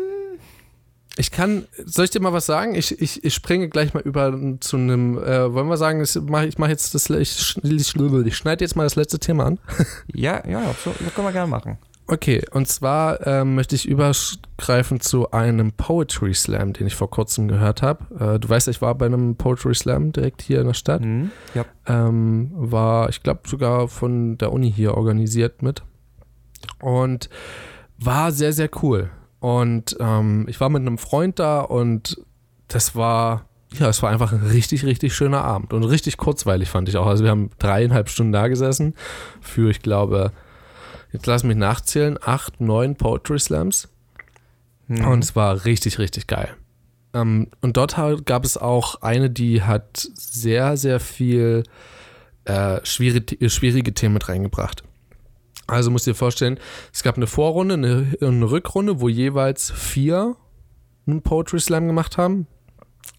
[1.17, 2.77] Ich kann, soll ich dir mal was sagen?
[2.77, 6.49] Ich, ich, ich springe gleich mal über zu einem, äh, wollen wir sagen, ich mache
[6.59, 9.59] mach jetzt das, ich, ich, ich schneide jetzt mal das letzte Thema an.
[10.15, 11.77] ja, ja, so, das können wir gerne machen.
[12.11, 17.49] Okay, und zwar ähm, möchte ich übergreifen zu einem Poetry Slam, den ich vor kurzem
[17.49, 18.07] gehört habe.
[18.19, 21.03] Äh, du weißt, ich war bei einem Poetry Slam direkt hier in der Stadt.
[21.03, 21.67] Mhm, ja.
[21.87, 25.83] ähm, war, ich glaube, sogar von der Uni hier organisiert mit.
[26.81, 27.29] Und
[27.99, 29.11] war sehr, sehr cool.
[29.41, 32.23] Und ähm, ich war mit einem Freund da und
[32.69, 33.45] das war,
[33.75, 37.07] ja, es war einfach ein richtig, richtig schöner Abend und richtig kurzweilig fand ich auch.
[37.07, 38.95] Also wir haben dreieinhalb Stunden da gesessen
[39.43, 40.33] für, ich glaube,
[41.13, 43.89] jetzt lass mich nachzählen, acht, neun Poetry Slams.
[44.87, 45.07] Mhm.
[45.07, 46.57] Und es war richtig, richtig geil.
[47.15, 51.65] Ähm, und dort gab es auch eine, die hat sehr, sehr viel
[52.45, 54.83] äh, schwierige, schwierige Themen mit reingebracht.
[55.67, 56.59] Also musst du dir vorstellen,
[56.93, 60.37] es gab eine Vorrunde, eine, eine Rückrunde, wo jeweils vier
[61.07, 62.47] einen Poetry Slam gemacht haben.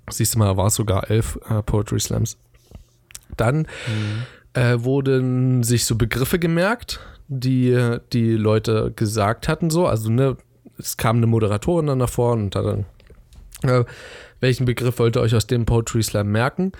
[0.09, 2.37] Siehst du mal, war es sogar elf äh, Poetry Slams.
[3.37, 4.23] Dann mhm.
[4.53, 6.99] äh, wurden sich so Begriffe gemerkt,
[7.29, 9.87] die die Leute gesagt hatten, so.
[9.87, 10.35] Also, ne,
[10.77, 12.85] es kam eine Moderatorin dann davor und hat dann,
[13.63, 13.85] äh,
[14.39, 16.71] welchen Begriff wollt ihr euch aus dem Poetry Slam merken?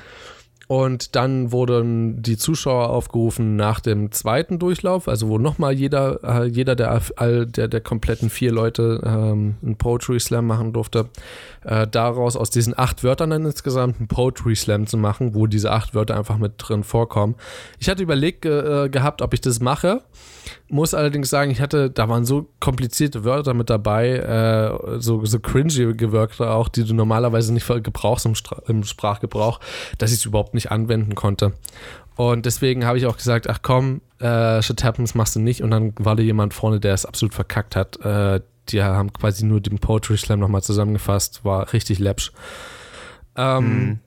[0.68, 6.45] Und dann wurden die Zuschauer aufgerufen nach dem zweiten Durchlauf, also wo nochmal jeder, äh,
[6.45, 11.10] jeder der, der, der kompletten vier Leute ähm, einen Poetry Slam machen durfte,
[11.64, 15.72] äh, daraus aus diesen acht Wörtern dann insgesamt einen Poetry Slam zu machen, wo diese
[15.72, 17.36] acht Wörter einfach mit drin vorkommen.
[17.80, 20.01] Ich hatte überlegt äh, gehabt, ob ich das mache,
[20.70, 25.39] muss allerdings sagen, ich hatte, da waren so komplizierte Wörter mit dabei, äh, so, so
[25.39, 28.34] cringy Wörter auch, die du normalerweise nicht gebrauchst im,
[28.68, 29.60] im Sprachgebrauch,
[29.97, 31.53] dass ich es überhaupt nicht anwenden konnte.
[32.16, 35.64] Und deswegen habe ich auch gesagt, ach komm, äh, Shit Happens machst du nicht.
[35.64, 37.97] Und dann war da jemand vorne, der es absolut verkackt hat.
[38.03, 38.41] Äh,
[38.72, 42.32] die haben quasi nur den Poetry Slam nochmal zusammengefasst, war richtig läppsch.
[43.36, 44.00] Ähm, mhm.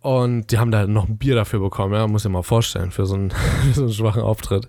[0.00, 3.06] Und die haben da noch ein Bier dafür bekommen, ja, muss ich mal vorstellen, für
[3.06, 3.30] so einen,
[3.62, 4.68] für so einen schwachen Auftritt.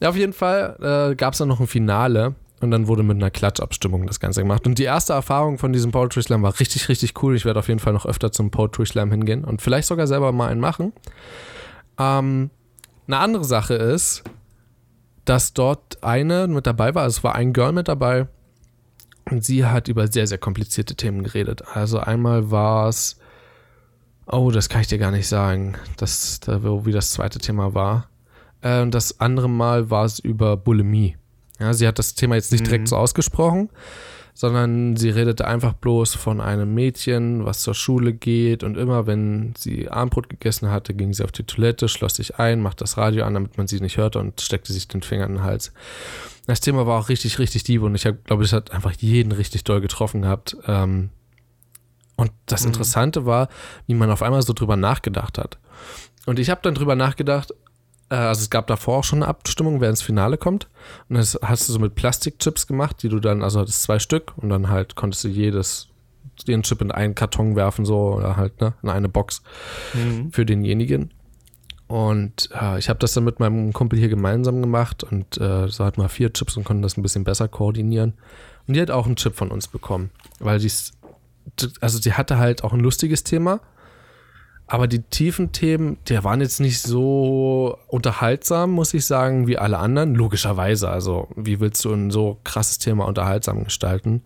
[0.00, 3.16] Ja, auf jeden Fall äh, gab es dann noch ein Finale und dann wurde mit
[3.16, 4.66] einer Klatschabstimmung das Ganze gemacht.
[4.66, 7.36] Und die erste Erfahrung von diesem Poetry Slam war richtig, richtig cool.
[7.36, 10.32] Ich werde auf jeden Fall noch öfter zum Poetry Slam hingehen und vielleicht sogar selber
[10.32, 10.92] mal einen machen.
[11.98, 12.50] Ähm,
[13.06, 14.24] eine andere Sache ist,
[15.24, 17.02] dass dort eine mit dabei war.
[17.04, 18.26] Also es war ein Girl mit dabei.
[19.30, 21.62] Und sie hat über sehr, sehr komplizierte Themen geredet.
[21.74, 23.18] Also einmal war es.
[24.26, 28.08] Oh, das kann ich dir gar nicht sagen, das, wie das zweite Thema war.
[28.60, 31.16] Äh, und das andere Mal war es über Bulimie.
[31.58, 32.86] Ja, sie hat das Thema jetzt nicht direkt mhm.
[32.88, 33.70] so ausgesprochen,
[34.38, 39.52] sondern sie redete einfach bloß von einem Mädchen, was zur Schule geht und immer, wenn
[39.58, 43.24] sie Armbrot gegessen hatte, ging sie auf die Toilette, schloss sich ein, macht das Radio
[43.24, 45.72] an, damit man sie nicht hörte und steckte sich den Finger in den Hals.
[46.46, 49.64] Das Thema war auch richtig, richtig lieb und ich glaube, es hat einfach jeden richtig
[49.64, 50.56] doll getroffen gehabt.
[50.68, 51.10] Ähm,
[52.14, 52.68] und das mhm.
[52.68, 53.48] Interessante war,
[53.88, 55.58] wie man auf einmal so drüber nachgedacht hat.
[56.26, 57.54] Und ich habe dann drüber nachgedacht,
[58.16, 60.68] also es gab davor auch schon eine Abstimmung, wer ins Finale kommt.
[61.08, 64.32] Und das hast du so mit Plastikchips gemacht, die du dann, also hattest zwei Stück
[64.36, 65.88] und dann halt konntest du jedes,
[66.46, 69.42] den Chip in einen Karton werfen, so, oder halt, ne, in eine Box
[69.94, 70.32] mhm.
[70.32, 71.10] für denjenigen.
[71.86, 75.84] Und äh, ich habe das dann mit meinem Kumpel hier gemeinsam gemacht und äh, so
[75.84, 78.12] hatten wir vier Chips und konnten das ein bisschen besser koordinieren.
[78.66, 80.70] Und die hat auch einen Chip von uns bekommen, weil sie
[81.80, 83.60] also sie hatte halt auch ein lustiges Thema
[84.68, 89.78] aber die tiefen Themen, die waren jetzt nicht so unterhaltsam, muss ich sagen, wie alle
[89.78, 90.14] anderen.
[90.14, 90.90] Logischerweise.
[90.90, 94.22] Also, wie willst du ein so krasses Thema unterhaltsam gestalten?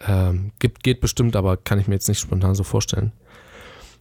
[0.00, 3.12] Ähm, gibt, geht bestimmt, aber kann ich mir jetzt nicht spontan so vorstellen.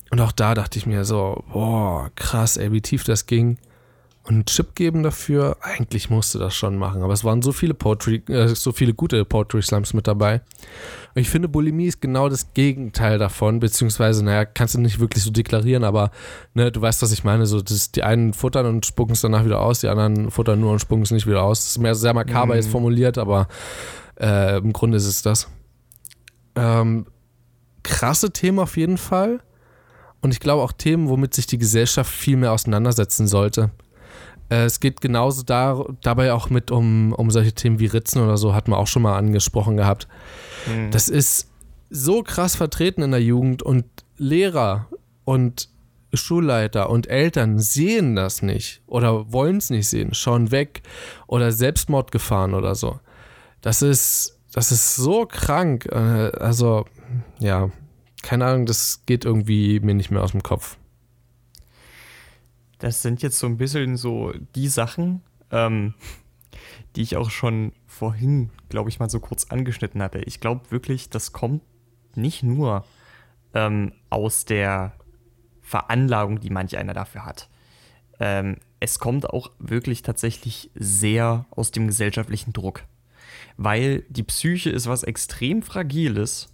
[0.10, 3.58] Und auch da dachte ich mir so, boah, krass, ey, wie tief das ging
[4.24, 7.04] und einen Chip geben dafür, eigentlich musste das schon machen.
[7.04, 10.42] Aber es waren so viele Poetry, äh, so viele gute Poetry Slams mit dabei.
[11.16, 15.24] Und ich finde, Bulimie ist genau das Gegenteil davon, beziehungsweise, naja, kannst du nicht wirklich
[15.24, 16.10] so deklarieren, aber
[16.56, 17.46] ne, du weißt, was ich meine.
[17.46, 20.72] So, das, die einen futtern und spucken es danach wieder aus, die anderen futtern nur
[20.72, 21.60] und spucken es nicht wieder aus.
[21.60, 22.60] Das ist mehr sehr makaber mhm.
[22.60, 23.48] jetzt formuliert, aber
[24.20, 25.48] äh, im Grunde ist es das.
[26.56, 27.06] Ähm,
[27.84, 29.40] krasse Themen auf jeden Fall.
[30.22, 33.72] Und ich glaube auch Themen, womit sich die Gesellschaft viel mehr auseinandersetzen sollte.
[34.54, 38.38] Äh, es geht genauso da, dabei auch mit um, um solche Themen wie Ritzen oder
[38.38, 40.08] so, hat man auch schon mal angesprochen gehabt.
[40.68, 40.92] Mhm.
[40.92, 41.50] Das ist
[41.90, 43.86] so krass vertreten in der Jugend und
[44.18, 44.88] Lehrer
[45.26, 45.70] und
[46.14, 50.84] Schulleiter und Eltern sehen das nicht oder wollen es nicht sehen, schauen weg
[51.26, 53.00] oder Selbstmordgefahren oder so.
[53.62, 55.88] Das ist, das ist so krank.
[55.92, 56.86] Äh, also,
[57.40, 57.72] ja,
[58.22, 60.78] keine Ahnung, das geht irgendwie mir nicht mehr aus dem Kopf
[62.84, 65.22] das sind jetzt so ein bisschen so die Sachen,
[65.52, 65.94] ähm,
[66.98, 70.20] die ich auch schon vorhin, glaube ich, mal so kurz angeschnitten hatte.
[70.20, 71.64] Ich glaube wirklich, das kommt
[72.16, 72.86] nicht nur
[73.54, 74.92] ähm, aus der
[75.62, 77.48] Veranlagung, die manch einer dafür hat.
[78.20, 82.84] Ähm, es kommt auch wirklich tatsächlich sehr aus dem gesellschaftlichen Druck.
[83.56, 86.54] Weil die Psyche ist was extrem Fragiles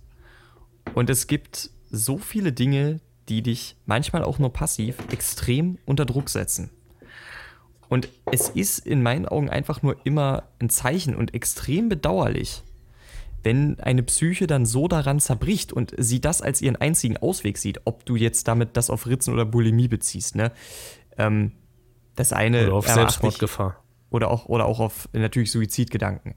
[0.94, 3.00] und es gibt so viele Dinge,
[3.30, 6.72] die dich manchmal auch nur passiv extrem unter Druck setzen.
[7.88, 12.64] Und es ist in meinen Augen einfach nur immer ein Zeichen und extrem bedauerlich,
[13.44, 17.82] wenn eine Psyche dann so daran zerbricht und sie das als ihren einzigen Ausweg sieht,
[17.86, 20.52] ob du jetzt damit das auf Ritzen oder Bulimie beziehst, ne?
[21.18, 21.54] Ähm,
[22.16, 22.68] das eine.
[22.68, 23.84] Oder auf Selbstmordgefahr.
[24.10, 26.36] Oder auch, oder auch auf natürlich Suizidgedanken.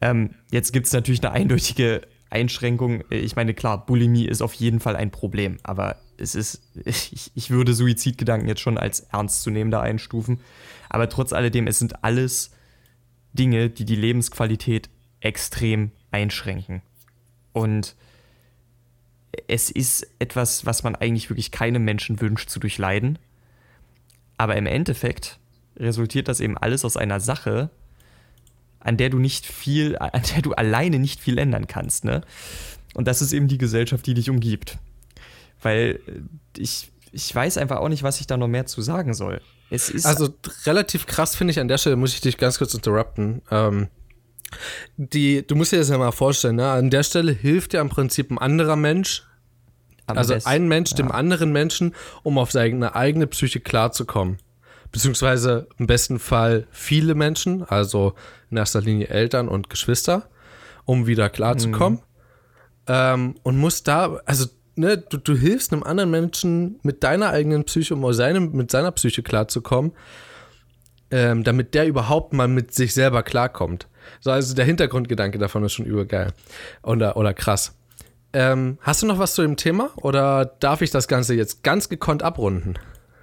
[0.00, 3.04] Ähm, jetzt gibt es natürlich eine eindeutige Einschränkung.
[3.10, 7.50] Ich meine, klar, Bulimie ist auf jeden Fall ein Problem, aber es ist, ich, ich
[7.50, 10.40] würde Suizidgedanken jetzt schon als ernstzunehmender einstufen.
[10.88, 12.50] Aber trotz alledem, es sind alles
[13.32, 14.88] Dinge, die die Lebensqualität
[15.20, 16.82] extrem einschränken.
[17.52, 17.96] Und
[19.48, 23.18] es ist etwas, was man eigentlich wirklich keinem Menschen wünscht zu durchleiden.
[24.36, 25.38] Aber im Endeffekt
[25.76, 27.70] resultiert das eben alles aus einer Sache,
[28.80, 32.04] an der du nicht viel, an der du alleine nicht viel ändern kannst.
[32.04, 32.22] Ne?
[32.94, 34.78] Und das ist eben die Gesellschaft, die dich umgibt.
[35.64, 39.14] Weil äh, ich, ich weiß einfach auch nicht, was ich da noch mehr zu sagen
[39.14, 39.40] soll.
[39.70, 40.28] Es ist also
[40.66, 43.42] relativ krass finde ich an der Stelle, muss ich dich ganz kurz interrupten.
[43.50, 43.88] Ähm,
[44.96, 46.70] die, du musst dir das ja mal vorstellen, ne?
[46.70, 49.24] an der Stelle hilft dir im Prinzip ein anderer Mensch,
[50.06, 50.96] Am also besten, ein Mensch ja.
[50.98, 54.38] dem anderen Menschen, um auf seine eigene Psyche klarzukommen.
[54.92, 58.14] Beziehungsweise im besten Fall viele Menschen, also
[58.50, 60.28] in erster Linie Eltern und Geschwister,
[60.84, 61.98] um wieder klarzukommen.
[61.98, 62.04] Mhm.
[62.86, 64.46] Ähm, und muss da, also
[64.76, 68.92] ne, du, du hilfst einem anderen Menschen mit deiner eigenen Psyche, um seinem, mit seiner
[68.92, 69.92] Psyche klarzukommen.
[71.10, 73.86] ähm, damit der überhaupt mal mit sich selber klarkommt.
[74.20, 76.32] So, also der Hintergrundgedanke davon ist schon übergeil.
[76.82, 77.76] Oder, oder krass.
[78.32, 81.88] Ähm, hast du noch was zu dem Thema oder darf ich das Ganze jetzt ganz
[81.88, 82.74] gekonnt abrunden?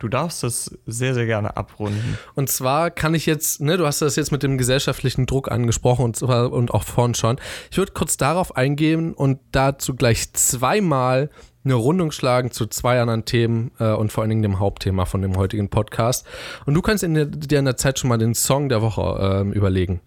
[0.02, 2.18] Du darfst das sehr, sehr gerne abrunden.
[2.34, 6.06] Und zwar kann ich jetzt, ne, du hast das jetzt mit dem gesellschaftlichen Druck angesprochen
[6.06, 7.40] und, und auch vorhin schon.
[7.70, 11.30] Ich würde kurz darauf eingehen und dazu gleich zweimal
[11.64, 15.22] eine Rundung schlagen zu zwei anderen Themen äh, und vor allen Dingen dem Hauptthema von
[15.22, 16.26] dem heutigen Podcast.
[16.66, 19.46] Und du kannst in der, dir in der Zeit schon mal den Song der Woche
[19.46, 20.02] äh, überlegen.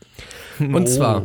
[0.59, 0.85] Und oh.
[0.87, 1.23] zwar.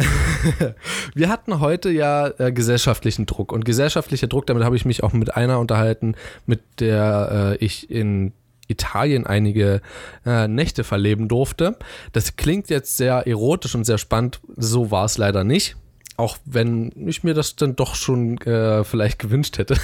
[1.14, 5.12] wir hatten heute ja äh, gesellschaftlichen Druck und gesellschaftlicher Druck, damit habe ich mich auch
[5.12, 6.14] mit einer unterhalten,
[6.46, 8.32] mit der äh, ich in
[8.68, 9.80] Italien einige
[10.24, 11.76] äh, Nächte verleben durfte.
[12.12, 15.76] Das klingt jetzt sehr erotisch und sehr spannend, so war es leider nicht.
[16.16, 19.74] Auch wenn ich mir das dann doch schon äh, vielleicht gewünscht hätte.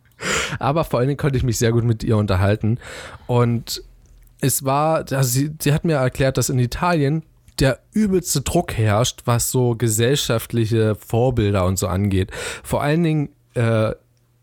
[0.58, 2.78] Aber vor allen Dingen konnte ich mich sehr gut mit ihr unterhalten.
[3.26, 3.82] Und
[4.40, 7.24] es war, also sie, sie hat mir erklärt, dass in Italien
[7.62, 12.32] der übelste Druck herrscht, was so gesellschaftliche Vorbilder und so angeht.
[12.64, 13.92] Vor allen Dingen äh,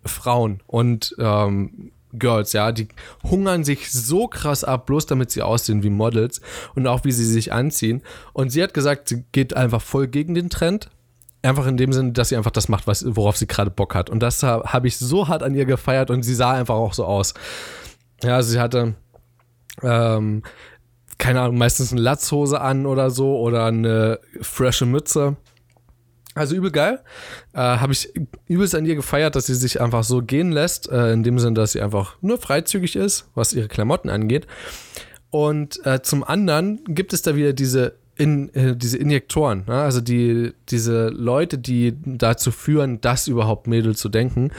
[0.06, 2.88] Frauen und ähm, Girls, ja, die
[3.30, 6.40] hungern sich so krass ab, bloß damit sie aussehen wie Models
[6.76, 8.02] und auch wie sie sich anziehen.
[8.32, 10.90] Und sie hat gesagt, sie geht einfach voll gegen den Trend.
[11.42, 14.10] Einfach in dem Sinne, dass sie einfach das macht, was, worauf sie gerade Bock hat.
[14.10, 17.04] Und das habe ich so hart an ihr gefeiert und sie sah einfach auch so
[17.04, 17.34] aus.
[18.24, 18.96] Ja, sie hatte
[19.84, 20.44] ähm,
[21.20, 25.36] keine Ahnung, meistens eine Latzhose an oder so oder eine frische Mütze.
[26.34, 27.02] Also übel geil.
[27.54, 28.14] Äh, Habe ich
[28.48, 31.56] übelst an ihr gefeiert, dass sie sich einfach so gehen lässt, äh, in dem Sinne,
[31.56, 34.48] dass sie einfach nur freizügig ist, was ihre Klamotten angeht.
[35.30, 39.82] Und äh, zum anderen gibt es da wieder diese, in, äh, diese Injektoren, ne?
[39.82, 44.52] also die, diese Leute, die dazu führen, das überhaupt Mädel zu denken.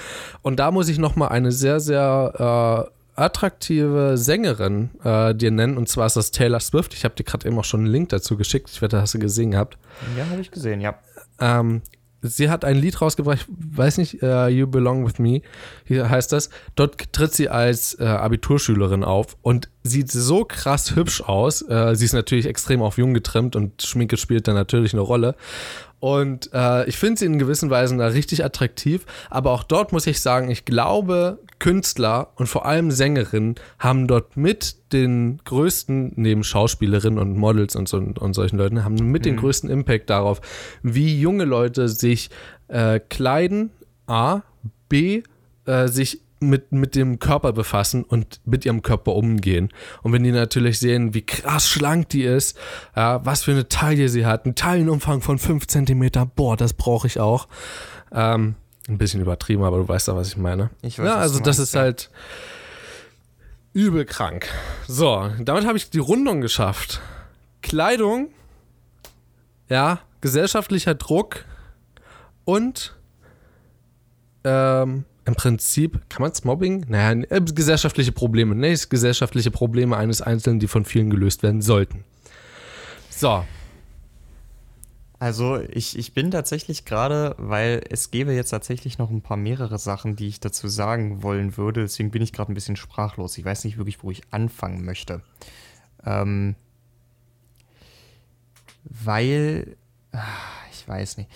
[0.42, 5.76] Und da muss ich nochmal eine sehr, sehr äh, attraktive Sängerin äh, dir nennen.
[5.76, 6.94] Und zwar ist das Taylor Swift.
[6.94, 8.70] Ich habe dir gerade eben auch schon einen Link dazu geschickt.
[8.72, 9.78] Ich wette, hast du gesehen gehabt.
[10.16, 10.98] Ja, habe ich gesehen, ja.
[11.40, 11.82] Ähm,
[12.22, 15.42] sie hat ein Lied rausgebracht, ich weiß nicht, uh, You Belong With Me,
[15.84, 16.50] hier heißt das.
[16.74, 21.62] Dort tritt sie als äh, Abiturschülerin auf und sieht so krass hübsch aus.
[21.62, 25.34] Äh, sie ist natürlich extrem auf jung getrimmt und Schminke spielt da natürlich eine Rolle.
[25.98, 29.04] Und äh, ich finde sie in gewissen Weisen da richtig attraktiv.
[29.28, 34.36] Aber auch dort muss ich sagen, ich glaube, Künstler und vor allem Sängerinnen haben dort
[34.36, 39.24] mit den größten, neben Schauspielerinnen und Models und, so, und solchen Leuten, haben mit mhm.
[39.24, 40.40] den größten Impact darauf,
[40.82, 42.30] wie junge Leute sich
[42.66, 43.70] äh, kleiden,
[44.08, 44.42] A,
[44.88, 45.22] B,
[45.66, 49.68] äh, sich mit, mit dem Körper befassen und mit ihrem Körper umgehen.
[50.02, 52.58] Und wenn die natürlich sehen, wie krass schlank die ist,
[52.96, 57.06] ja, was für eine Taille sie hat, einen Taillenumfang von 5 cm, boah, das brauche
[57.06, 57.46] ich auch.
[58.12, 58.54] Ähm,
[58.90, 60.70] ein bisschen übertrieben, aber du weißt ja, was ich meine.
[60.82, 61.80] Ich weiß, ja, also das meinst, ist ja.
[61.80, 62.10] halt
[63.72, 64.48] übel krank.
[64.86, 67.00] So, damit habe ich die Rundung geschafft.
[67.62, 68.30] Kleidung,
[69.68, 71.44] ja, gesellschaftlicher Druck
[72.44, 72.96] und
[74.44, 76.86] ähm, im Prinzip, kann man es Mobbing?
[76.88, 78.54] Naja, äh, gesellschaftliche Probleme.
[78.54, 82.04] Ne, gesellschaftliche Probleme eines Einzelnen, die von vielen gelöst werden sollten.
[83.10, 83.44] So.
[85.20, 89.78] Also ich, ich bin tatsächlich gerade, weil es gäbe jetzt tatsächlich noch ein paar mehrere
[89.78, 91.82] Sachen, die ich dazu sagen wollen würde.
[91.82, 93.36] Deswegen bin ich gerade ein bisschen sprachlos.
[93.36, 95.20] Ich weiß nicht wirklich, wo ich anfangen möchte.
[96.06, 96.56] Ähm,
[98.84, 99.76] weil,
[100.12, 101.28] ach, ich weiß nicht.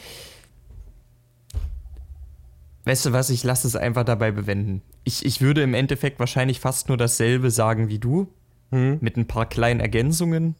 [2.86, 4.80] Weißt du was, ich lasse es einfach dabei bewenden.
[5.04, 8.32] Ich, ich würde im Endeffekt wahrscheinlich fast nur dasselbe sagen wie du,
[8.70, 8.96] hm.
[9.02, 10.54] mit ein paar kleinen Ergänzungen.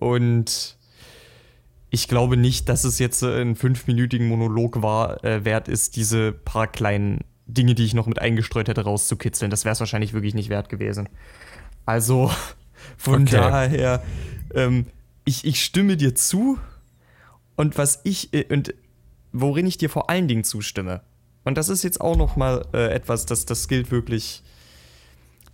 [0.00, 0.76] Und
[1.94, 6.66] ich glaube nicht, dass es jetzt ein fünfminütigen Monolog war, äh, wert ist, diese paar
[6.66, 9.50] kleinen Dinge, die ich noch mit eingestreut hätte, rauszukitzeln.
[9.50, 11.10] Das wäre es wahrscheinlich wirklich nicht wert gewesen.
[11.84, 12.30] Also,
[12.96, 13.36] von okay.
[13.36, 14.02] daher,
[14.54, 14.86] ähm,
[15.26, 16.58] ich, ich stimme dir zu.
[17.56, 18.72] Und was ich, äh, und
[19.32, 21.02] worin ich dir vor allen Dingen zustimme,
[21.44, 24.42] und das ist jetzt auch noch mal äh, etwas, das, das gilt wirklich,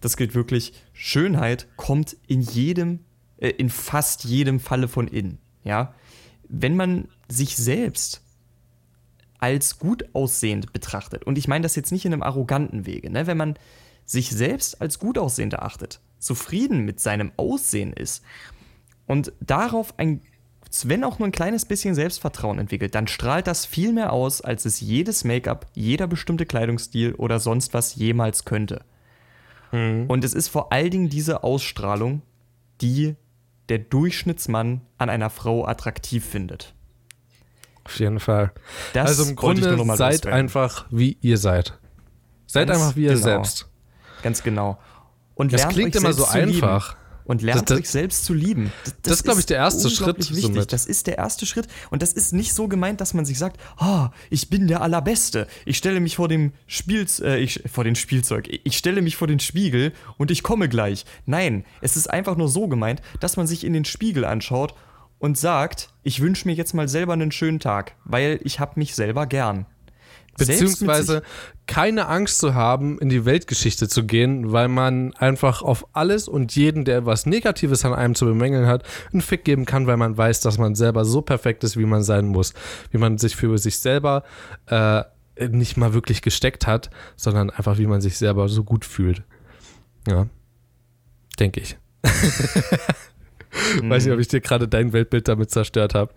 [0.01, 0.73] das gilt wirklich.
[0.93, 3.01] Schönheit kommt in jedem,
[3.39, 5.39] äh, in fast jedem Falle von innen.
[5.65, 5.95] Ja,
[6.49, 8.23] wenn man sich selbst
[9.39, 13.27] als gut aussehend betrachtet, und ich meine das jetzt nicht in einem arroganten Wege, ne?
[13.27, 13.55] wenn man
[14.05, 18.25] sich selbst als gut aussehend erachtet, zufrieden mit seinem Aussehen ist
[19.07, 20.21] und darauf ein
[20.85, 24.67] wenn auch nur ein kleines bisschen Selbstvertrauen entwickelt, dann strahlt das viel mehr aus, als
[24.67, 28.83] es jedes Make-up, jeder bestimmte Kleidungsstil oder sonst was jemals könnte.
[29.73, 30.05] Mhm.
[30.09, 32.23] Und es ist vor allen Dingen diese Ausstrahlung,
[32.81, 33.17] die
[33.69, 36.75] der Durchschnittsmann an einer Frau attraktiv findet.
[37.85, 38.53] Auf jeden Fall.
[38.93, 39.63] Das also im Grunde
[39.97, 40.33] seid loswerden.
[40.33, 41.79] einfach wie ihr seid.
[42.47, 43.23] Seid Ganz einfach wie ihr genau.
[43.23, 43.71] selbst.
[44.23, 44.79] Ganz genau.
[45.35, 46.98] Und das klingt immer so einfach.
[47.29, 48.73] Und lernt Das- das- euch selbst zu lieben.
[49.03, 50.41] das ist, glaub ich, der erste Schritt Wichtig.
[50.43, 50.73] somit.
[50.73, 53.61] Das ist der erste Schritt und das ist nicht so gemeint, dass man sich sagt,
[53.77, 55.47] ah, ich bin der Allerbeste.
[55.65, 58.49] Ich stelle mich vor dem Spiel, äh, ich, vor den Spielzeug.
[58.65, 61.05] Ich stelle mich vor den Spiegel und ich komme gleich.
[61.27, 64.75] Nein, es ist einfach nur so gemeint, dass man sich in den Spiegel anschaut
[65.21, 68.95] und sagt, ich wünsche mir jetzt mal selber einen schönen Tag, weil ich habe mich
[68.95, 69.67] selber gern.
[70.39, 71.23] Beziehungsweise
[71.67, 76.55] keine Angst zu haben, in die Weltgeschichte zu gehen, weil man einfach auf alles und
[76.57, 80.17] jeden, der was Negatives an einem zu bemängeln hat, einen Fick geben kann, weil man
[80.17, 82.55] weiß, dass man selber so perfekt ist, wie man sein muss.
[82.91, 84.23] Wie man sich für sich selber
[84.67, 85.03] äh,
[85.51, 89.23] nicht mal wirklich gesteckt hat, sondern einfach, wie man sich selber so gut fühlt.
[90.09, 90.27] Ja.
[91.39, 91.77] Denke ich.
[93.83, 96.13] Weiß nicht, ob ich dir gerade dein Weltbild damit zerstört habe.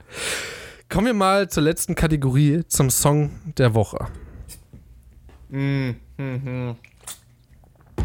[0.92, 4.08] Kommen wir mal zur letzten Kategorie, zum Song der Woche.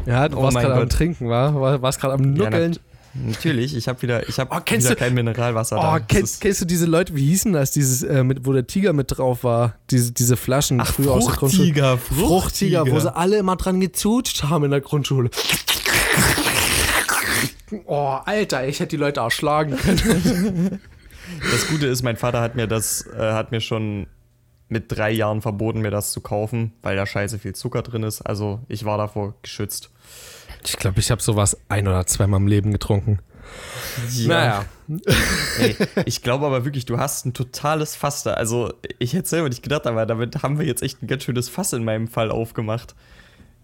[0.06, 0.88] Ja, du Oh warst gerade am.
[0.88, 1.54] Trinken, war?
[1.60, 2.70] War- Warst gerade am Ja, Nuckeln.
[2.72, 2.80] nat-
[3.14, 6.64] natürlich, ich habe wieder, ich hab Oh, wieder du- kein Mineralwasser oh, kennst, kennst du
[6.64, 9.74] diese Leute, wie hießen das, dieses, äh, mit, wo der Tiger mit drauf war?
[9.90, 11.64] Diese, diese Flaschen Ach, früher aus der Grundschule.
[11.66, 15.30] Fruchtiger, Fruchtiger, wo sie alle immer dran gezutscht haben in der Grundschule.
[17.86, 20.80] Oh, Alter, ich hätte die Leute erschlagen können.
[21.50, 24.06] Das Gute ist, mein Vater hat mir das, äh, hat mir schon
[24.68, 28.22] mit drei Jahren verboten, mir das zu kaufen, weil da scheiße viel Zucker drin ist.
[28.22, 29.90] Also ich war davor geschützt.
[30.64, 33.20] Ich glaube, ich habe sowas ein oder zweimal im Leben getrunken.
[34.26, 34.64] Naja.
[35.58, 38.34] Ey, ich glaube aber wirklich, du hast ein totales Fass da.
[38.34, 41.48] Also ich hätte selber nicht gedacht, aber damit haben wir jetzt echt ein ganz schönes
[41.48, 42.94] Fass in meinem Fall aufgemacht.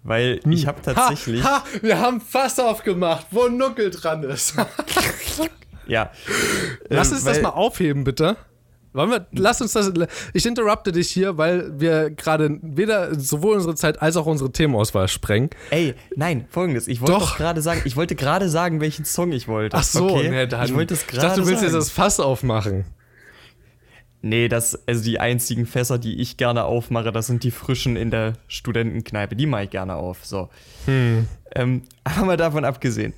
[0.04, 1.44] Weil ich habe tatsächlich.
[1.44, 4.54] Ha, ha, wir haben Fass aufgemacht, wo ein Nuckel dran ist.
[5.86, 6.10] Ja.
[6.88, 8.36] Lass Äh, uns das mal aufheben, bitte.
[8.94, 9.90] Wollen wir, lass uns das.
[10.34, 15.08] Ich interrupte dich hier, weil wir gerade weder sowohl unsere Zeit als auch unsere Themenauswahl
[15.08, 15.48] sprengen.
[15.70, 16.88] Ey, nein, folgendes.
[16.88, 17.30] Ich wollte Doch.
[17.30, 19.78] doch gerade sagen, ich wollte gerade sagen, welchen Song ich wollte.
[19.78, 20.28] Ach so, okay?
[20.28, 20.66] ne, dann.
[20.66, 21.72] ich wollte es ich gerade dachte, du willst sagen.
[21.72, 22.84] jetzt das Fass aufmachen.
[24.20, 28.10] Nee, das, also die einzigen Fässer, die ich gerne aufmache, das sind die frischen in
[28.10, 29.34] der Studentenkneipe.
[29.34, 30.24] Die mache ich gerne auf.
[30.24, 30.48] So.
[30.84, 31.26] Hm.
[31.54, 33.14] Ähm, aber mal davon abgesehen.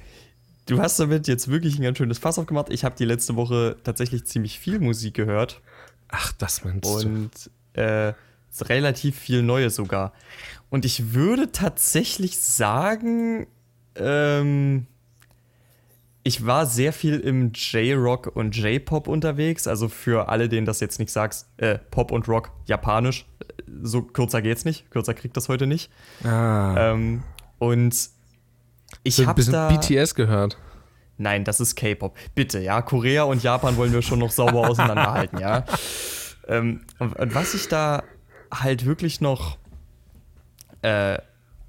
[0.67, 2.71] Du hast damit jetzt wirklich ein ganz schönes Fass aufgemacht.
[2.71, 5.61] Ich habe die letzte Woche tatsächlich ziemlich viel Musik gehört
[6.09, 7.09] Ach, das meinst du.
[7.09, 7.31] und
[7.75, 8.12] äh,
[8.61, 10.12] relativ viel Neues sogar.
[10.71, 13.47] Und ich würde tatsächlich sagen,
[13.97, 14.87] ähm,
[16.23, 19.67] ich war sehr viel im J-Rock und J-Pop unterwegs.
[19.67, 23.27] Also für alle, denen das jetzt nicht sagst, äh, Pop und Rock japanisch.
[23.83, 24.91] So kürzer geht's nicht.
[24.91, 25.91] Kürzer kriegt das heute nicht.
[26.23, 26.93] Ah.
[26.93, 27.23] Ähm,
[27.59, 28.14] und
[29.05, 29.69] ich so habe da.
[29.69, 30.59] BTS gehört.
[31.17, 32.17] Nein, das ist K-Pop.
[32.35, 32.83] Bitte, ja.
[32.83, 35.65] Korea und Japan wollen wir schon noch sauber auseinanderhalten, ja.
[36.49, 38.03] Ähm, und, was ich da
[38.53, 39.57] halt wirklich noch
[40.83, 41.19] äh,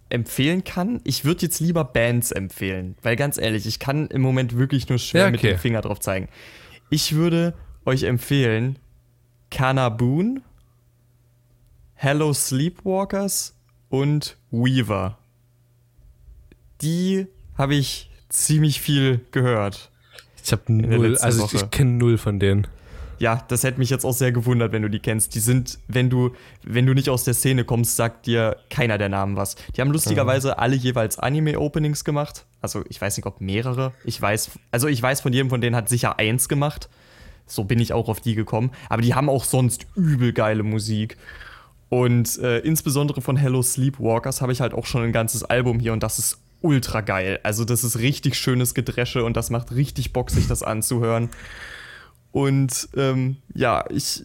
[0.10, 4.58] empfehlen kann, ich würde jetzt lieber Bands empfehlen, weil ganz ehrlich, ich kann im Moment
[4.58, 5.52] wirklich nur schwer Ja, mit okay.
[5.52, 6.28] dem Finger drauf zeigen.
[6.90, 7.54] Ich würde
[7.86, 8.80] euch empfehlen
[9.52, 10.42] Kana Boon,
[11.94, 13.56] Hello Sleepwalkers
[13.90, 15.18] und Weaver.
[16.82, 19.92] Die habe ich ziemlich viel gehört.
[20.44, 21.66] Ich habe null, also ich, Woche.
[21.66, 22.68] ich kenne null von denen.
[23.18, 25.36] Ja, das hätte mich jetzt auch sehr gewundert, wenn du die kennst.
[25.36, 26.32] Die sind, wenn du,
[26.64, 29.56] wenn du nicht aus der Szene kommst, sagt dir keiner der Namen was.
[29.76, 32.46] Die haben lustigerweise alle jeweils Anime-Openings gemacht.
[32.62, 33.94] Also ich weiß nicht, ob mehrere.
[34.04, 36.90] Ich weiß, also ich weiß von jedem von denen hat sicher eins gemacht.
[37.48, 38.72] So bin ich auch auf die gekommen.
[38.90, 41.18] Aber die haben auch sonst übel geile Musik.
[41.90, 45.94] Und äh, insbesondere von Hello Sleepwalkers habe ich halt auch schon ein ganzes Album hier
[45.94, 47.40] und das ist ultra geil.
[47.44, 51.30] Also das ist richtig schönes Gedresche und das macht richtig Bock, sich das anzuhören.
[52.32, 54.24] Und ähm, ja, ich,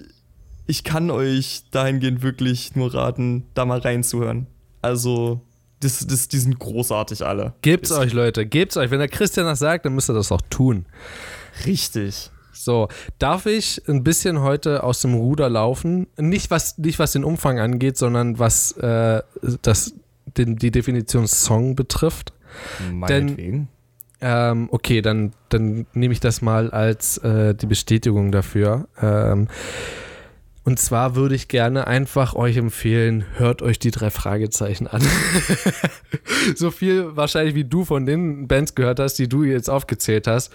[0.66, 4.47] ich kann euch dahingehend wirklich nur raten, da mal reinzuhören.
[4.82, 5.43] Also,
[5.80, 7.55] das, das, die sind großartig alle.
[7.62, 8.47] Gebt's Ist euch, Leute.
[8.47, 8.91] Gebt's euch.
[8.91, 10.86] Wenn der Christian das sagt, dann müsst ihr das auch tun.
[11.66, 12.30] Richtig.
[12.53, 12.88] So,
[13.18, 16.07] darf ich ein bisschen heute aus dem Ruder laufen?
[16.16, 19.22] Nicht was, nicht was den Umfang angeht, sondern was äh,
[19.62, 19.95] das,
[20.37, 22.33] den, die Definition Song betrifft.
[22.93, 23.68] Meinetwegen.
[24.20, 28.87] Ähm, okay, dann, dann nehme ich das mal als äh, die Bestätigung dafür.
[29.01, 29.49] Ähm,
[30.62, 35.03] und zwar würde ich gerne einfach euch empfehlen, hört euch die drei Fragezeichen an.
[36.55, 40.53] so viel wahrscheinlich wie du von den Bands gehört hast, die du jetzt aufgezählt hast.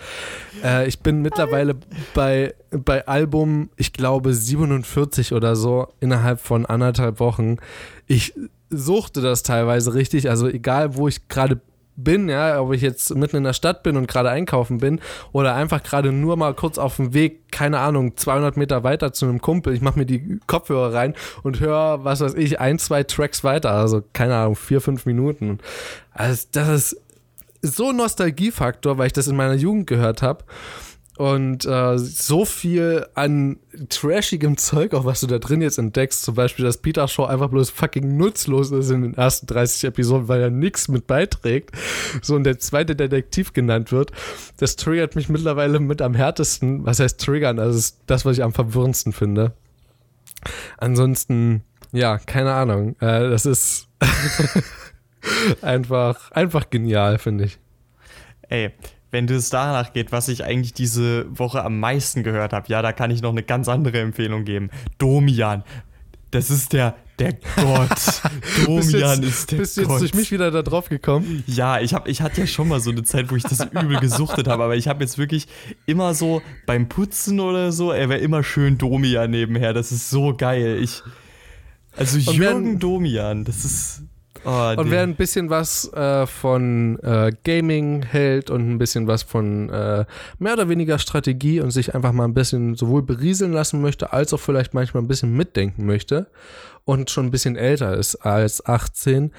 [0.64, 1.76] Äh, ich bin mittlerweile
[2.14, 7.58] bei, bei Album, ich glaube 47 oder so, innerhalb von anderthalb Wochen.
[8.06, 8.34] Ich
[8.78, 11.62] suchte das teilweise richtig, also egal wo ich gerade
[11.98, 15.00] bin, ja, ob ich jetzt mitten in der Stadt bin und gerade einkaufen bin
[15.32, 19.26] oder einfach gerade nur mal kurz auf dem Weg, keine Ahnung, 200 Meter weiter zu
[19.26, 23.04] einem Kumpel, ich mache mir die Kopfhörer rein und höre, was weiß ich, ein, zwei
[23.04, 25.60] Tracks weiter, also keine Ahnung, vier, fünf Minuten.
[26.12, 27.02] Also das ist
[27.62, 30.44] so Nostalgiefaktor, weil ich das in meiner Jugend gehört habe.
[31.18, 33.58] Und äh, so viel an
[33.88, 37.50] trashigem Zeug, auch was du da drin jetzt entdeckst, zum Beispiel, dass Peter Shaw einfach
[37.50, 41.72] bloß fucking nutzlos ist in den ersten 30 Episoden, weil er nichts mit beiträgt.
[42.22, 44.12] So und der zweite Detektiv genannt wird.
[44.58, 46.86] Das triggert mich mittlerweile mit am härtesten.
[46.86, 47.60] Was heißt triggern?
[47.60, 49.54] Also das ist das, was ich am verwirrendsten finde.
[50.78, 51.64] Ansonsten,
[51.94, 52.98] ja, keine Ahnung.
[53.00, 53.88] Äh, das ist
[55.62, 57.58] einfach, einfach genial, finde ich.
[58.50, 58.74] Ey,
[59.16, 62.92] wenn es danach geht, was ich eigentlich diese Woche am meisten gehört habe, ja, da
[62.92, 64.70] kann ich noch eine ganz andere Empfehlung geben.
[64.98, 65.64] Domian.
[66.32, 68.22] Das ist der, der Gott.
[68.66, 69.62] Domian jetzt, ist der Gott.
[69.62, 71.46] Bist jetzt durch mich wieder da drauf gekommen?
[71.48, 74.02] Ja, ich, hab, ich hatte ja schon mal so eine Zeit, wo ich das übel
[74.02, 75.48] gesuchtet habe, aber ich habe jetzt wirklich
[75.86, 79.72] immer so beim Putzen oder so, er wäre immer schön Domian nebenher.
[79.72, 80.80] Das ist so geil.
[80.82, 81.04] Ich,
[81.96, 84.02] also Jürgen Domian, das ist
[84.46, 89.24] Oh, und wer ein bisschen was äh, von äh, Gaming hält und ein bisschen was
[89.24, 90.06] von äh,
[90.40, 94.34] mehr oder weniger Strategie und sich einfach mal ein bisschen sowohl berieseln lassen möchte, als
[94.34, 96.28] auch vielleicht manchmal ein bisschen mitdenken möchte
[96.86, 99.32] und schon ein bisschen älter ist als 18,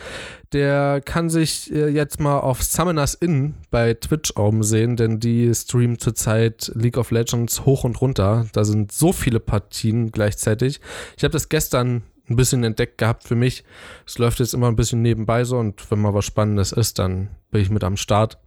[0.53, 5.99] der kann sich äh, jetzt mal auf Summoners Inn bei Twitch umsehen, denn die streamen
[5.99, 8.47] zurzeit League of Legends hoch und runter.
[8.53, 10.81] Da sind so viele Partien gleichzeitig.
[11.17, 13.65] Ich habe das gestern ein bisschen entdeckt gehabt für mich.
[14.07, 17.31] Es läuft jetzt immer ein bisschen nebenbei so und wenn mal was Spannendes ist, dann
[17.51, 18.39] bin ich mit am Start.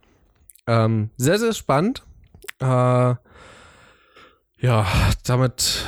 [0.67, 2.03] Ähm, sehr, sehr spannend.
[2.59, 3.15] Äh,
[4.61, 4.85] ja,
[5.23, 5.85] damit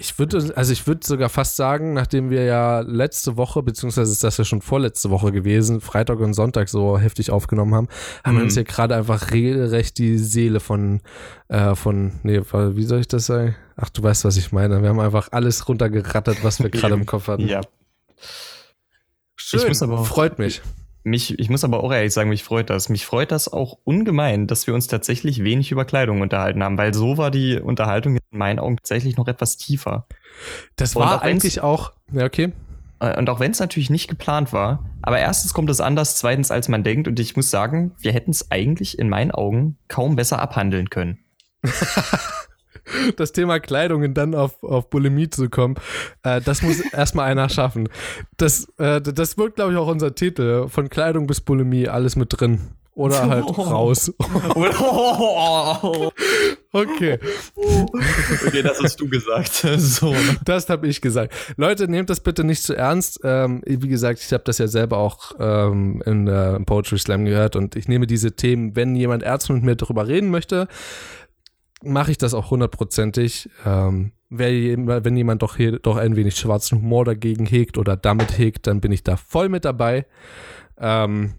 [0.00, 4.24] ich würde, also ich würde sogar fast sagen, nachdem wir ja letzte Woche, beziehungsweise ist
[4.24, 7.88] das ja schon vorletzte Woche gewesen, Freitag und Sonntag so heftig aufgenommen haben,
[8.24, 8.38] haben mhm.
[8.38, 11.02] wir uns hier gerade einfach regelrecht die Seele von,
[11.48, 13.56] äh, von, nee, wie soll ich das sagen?
[13.76, 14.80] Ach, du weißt, was ich meine.
[14.80, 17.46] Wir haben einfach alles runtergerattert, was wir gerade im Kopf hatten.
[17.46, 17.60] Ja.
[19.36, 20.62] Schön, freut mich.
[21.02, 22.88] Mich, ich muss aber auch ehrlich sagen, mich freut das.
[22.88, 26.92] Mich freut das auch ungemein, dass wir uns tatsächlich wenig über Kleidung unterhalten haben, weil
[26.92, 30.06] so war die Unterhaltung in meinen Augen tatsächlich noch etwas tiefer.
[30.76, 32.52] Das war auch eigentlich auch, ja, okay.
[33.00, 36.50] Äh, und auch wenn es natürlich nicht geplant war, aber erstens kommt es anders, zweitens
[36.50, 40.16] als man denkt und ich muss sagen, wir hätten es eigentlich in meinen Augen kaum
[40.16, 41.18] besser abhandeln können.
[43.16, 45.76] das Thema Kleidung und dann auf, auf Bulimie zu kommen,
[46.22, 47.88] äh, das muss erstmal einer schaffen.
[48.36, 50.68] Das, äh, das wird, glaube ich, auch unser Titel.
[50.68, 52.60] Von Kleidung bis Bulimie, alles mit drin.
[52.94, 53.62] Oder halt oh.
[53.62, 54.12] raus.
[56.72, 57.18] okay.
[58.46, 59.66] Okay, das hast du gesagt.
[59.78, 60.14] So.
[60.44, 61.32] Das habe ich gesagt.
[61.56, 63.20] Leute, nehmt das bitte nicht zu ernst.
[63.24, 67.56] Ähm, wie gesagt, ich habe das ja selber auch ähm, in, äh, Poetry Slam gehört
[67.56, 70.68] und ich nehme diese Themen, wenn jemand ernst mit mir darüber reden möchte,
[71.82, 73.50] mache ich das auch hundertprozentig.
[73.64, 78.66] Ähm, wenn jemand doch hier doch ein wenig schwarzen Humor dagegen hegt oder damit hegt,
[78.68, 80.06] dann bin ich da voll mit dabei.
[80.78, 81.34] Ähm,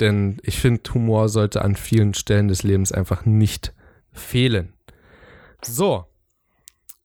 [0.00, 3.72] denn ich finde, Humor sollte an vielen Stellen des Lebens einfach nicht
[4.10, 4.72] fehlen.
[5.62, 6.06] So,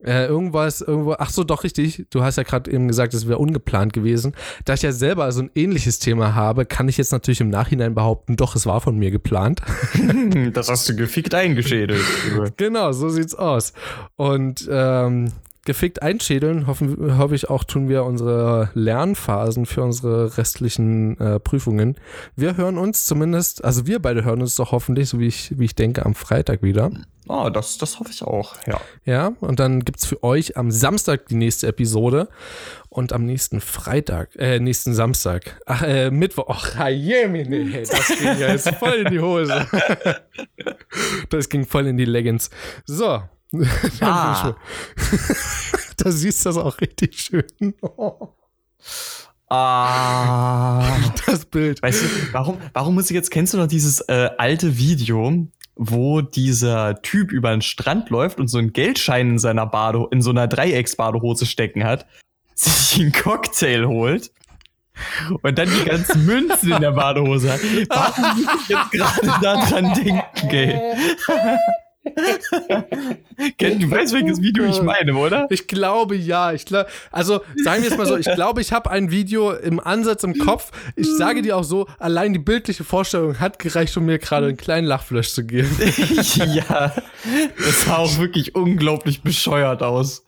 [0.03, 2.05] äh, irgendwas, irgendwo, ach so, doch richtig.
[2.09, 4.33] Du hast ja gerade eben gesagt, es wäre ungeplant gewesen.
[4.65, 7.95] Da ich ja selber so ein ähnliches Thema habe, kann ich jetzt natürlich im Nachhinein
[7.95, 9.61] behaupten, doch, es war von mir geplant.
[10.53, 12.03] das hast du gefickt eingeschädelt.
[12.57, 13.73] genau, so sieht's aus.
[14.15, 15.31] Und ähm,
[15.65, 21.95] gefickt einschädeln, hoffen, hoffe ich auch, tun wir unsere Lernphasen für unsere restlichen äh, Prüfungen.
[22.35, 25.65] Wir hören uns zumindest, also wir beide hören uns doch hoffentlich, so wie ich, wie
[25.65, 26.91] ich denke, am Freitag wieder.
[27.27, 28.79] Oh, das, das hoffe ich auch, ja.
[29.05, 32.29] Ja, und dann gibt es für euch am Samstag die nächste Episode
[32.89, 38.49] und am nächsten Freitag, äh, nächsten Samstag, ach, äh, Mittwoch, ach, Jemine, das ging ja
[38.49, 39.67] jetzt voll in die Hose.
[41.29, 42.49] das ging voll in die Leggings.
[42.85, 43.21] So,
[44.01, 44.55] Ah.
[45.97, 47.73] da siehst du das auch richtig schön.
[49.49, 50.97] Ah.
[51.25, 51.81] Das Bild.
[51.81, 55.47] Weißt du, warum, warum muss ich jetzt, kennst du noch dieses äh, alte Video,
[55.77, 60.21] wo dieser Typ über den Strand läuft und so einen Geldschein in seiner Bade, in
[60.21, 62.05] so einer Dreiecksbadehose stecken hat,
[62.55, 64.31] sich einen Cocktail holt
[65.41, 67.59] und dann die ganzen Münzen in der Badehose hat.
[67.89, 70.95] Warum muss ich jetzt gerade daran denken, ey?
[73.57, 75.47] Du weißt, welches Video ich meine, oder?
[75.49, 76.53] Ich glaube ja.
[76.53, 79.79] Ich glaub, also sagen wir es mal so, ich glaube, ich habe ein Video im
[79.79, 80.71] Ansatz im Kopf.
[80.95, 84.57] Ich sage dir auch so, allein die bildliche Vorstellung hat gereicht, um mir gerade einen
[84.57, 85.69] kleinen Lachflash zu geben.
[86.35, 86.93] ja,
[87.57, 90.25] das sah auch wirklich unglaublich bescheuert aus.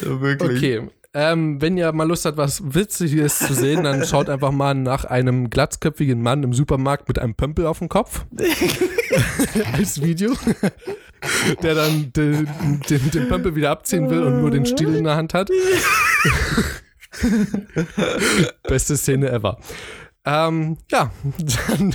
[0.00, 0.58] Wirklich.
[0.58, 0.88] Okay.
[1.16, 5.04] Ähm, wenn ihr mal Lust habt, was Witziges zu sehen, dann schaut einfach mal nach
[5.04, 8.26] einem glatzköpfigen Mann im Supermarkt mit einem Pömpel auf dem Kopf.
[9.72, 10.34] Als Video.
[11.62, 12.48] Der dann den,
[12.90, 15.50] den, den Pömpel wieder abziehen will und nur den Stiel in der Hand hat.
[18.64, 19.58] Beste Szene ever.
[20.24, 21.12] Ähm, ja,
[21.68, 21.94] dann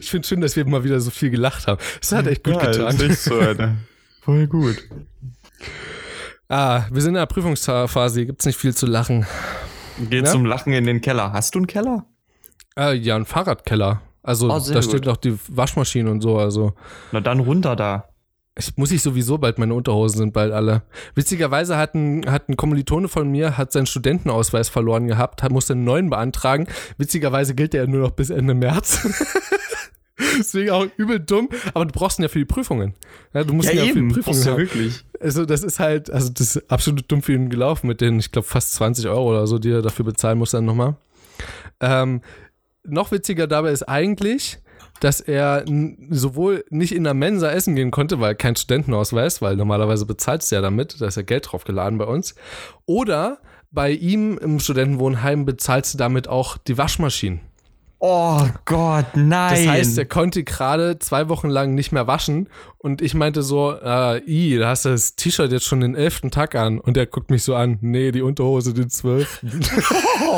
[0.00, 1.80] Ich finde schön, dass wir mal wieder so viel gelacht haben.
[2.00, 2.96] Es hat echt gut ja, getan.
[2.96, 3.76] Das ist so, Alter.
[4.22, 4.88] Voll gut.
[6.48, 9.26] Ah, wir sind in der Prüfungsphase, hier gibt's nicht viel zu lachen.
[10.10, 10.32] Geht Ja?
[10.32, 11.32] zum Lachen in den Keller.
[11.32, 12.06] Hast du einen Keller?
[12.74, 14.00] Ah, ja, ein Fahrradkeller.
[14.22, 14.84] Also Oh, da gut.
[14.84, 16.38] steht noch die Waschmaschine und so.
[16.38, 16.72] Also
[17.12, 18.08] Na dann runter da.
[18.58, 20.82] ich, muss ich sowieso bald, meine Unterhosen sind bald alle.
[21.14, 25.74] Witzigerweise hat ein, hat ein Kommilitone von mir hat seinen Studentenausweis verloren gehabt, hat, musste
[25.74, 26.66] einen neuen beantragen.
[26.96, 29.06] Witzigerweise gilt der nur noch bis Ende März.
[30.38, 32.94] Deswegen auch übel dumm, aber du brauchst ihn ja für die Prüfungen.
[33.32, 34.56] Ja, du musst ihn ja für die Prüfungen haben.
[34.58, 35.04] wirklich.
[35.20, 38.32] Also das ist halt, also das ist absolut dumm für ihn gelaufen mit den, ich
[38.32, 40.96] glaube, fast 20 Euro oder so, die er dafür bezahlen muss dann nochmal.
[41.80, 42.22] Ähm,
[42.84, 44.58] noch witziger dabei ist eigentlich,
[45.00, 45.64] dass er
[46.10, 50.56] sowohl nicht in der Mensa essen gehen konnte, weil kein Studentenausweis, weil normalerweise bezahlst du
[50.56, 52.34] ja damit, da ist ja Geld drauf geladen bei uns,
[52.86, 53.38] oder
[53.70, 57.40] bei ihm im Studentenwohnheim bezahlst du damit auch die Waschmaschinen.
[58.00, 59.64] Oh Gott, nein.
[59.64, 63.72] Das heißt, er konnte gerade zwei Wochen lang nicht mehr waschen und ich meinte so,
[63.72, 67.06] äh, i, da hast du das T-Shirt jetzt schon den elften Tag an und er
[67.06, 69.60] guckt mich so an, nee, die Unterhose den zwölften.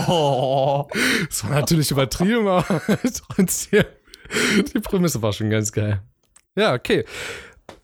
[0.09, 0.89] oh.
[1.29, 2.65] Das war natürlich übertrieben, aber
[3.35, 3.85] trotzdem,
[4.75, 6.01] die Prämisse war schon ganz geil.
[6.57, 7.05] Ja, okay.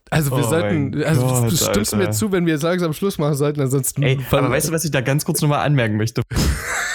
[0.09, 1.97] Also wir Oh sollten, also Gott, du stimmst Alter.
[1.97, 4.85] mir zu, wenn wir jetzt langsam Schluss machen sollten, ansonsten Ey, aber weißt du, was
[4.85, 6.23] ich da ganz kurz nochmal anmerken möchte?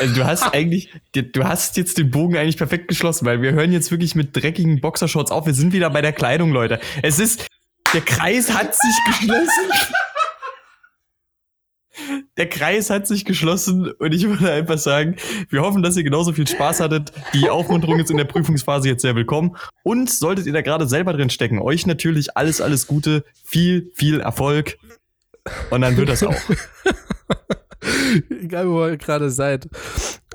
[0.01, 3.71] Also du hast eigentlich, du hast jetzt den Bogen eigentlich perfekt geschlossen, weil wir hören
[3.71, 5.45] jetzt wirklich mit dreckigen Boxershorts auf.
[5.45, 6.79] Wir sind wieder bei der Kleidung, Leute.
[7.03, 7.45] Es ist,
[7.93, 9.69] der Kreis hat sich geschlossen.
[12.35, 15.17] Der Kreis hat sich geschlossen und ich würde einfach sagen,
[15.49, 17.11] wir hoffen, dass ihr genauso viel Spaß hattet.
[17.35, 19.55] Die Aufmunterung ist in der Prüfungsphase jetzt sehr willkommen.
[19.83, 24.19] Und solltet ihr da gerade selber drin stecken, euch natürlich alles, alles Gute, viel, viel
[24.19, 24.79] Erfolg.
[25.69, 26.41] Und dann wird das auch.
[28.29, 29.67] Egal wo ihr gerade seid,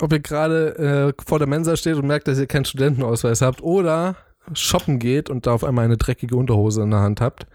[0.01, 3.63] ob ihr gerade äh, vor der Mensa steht und merkt, dass ihr keinen Studentenausweis habt
[3.63, 4.17] oder
[4.53, 7.47] shoppen geht und da auf einmal eine dreckige Unterhose in der Hand habt.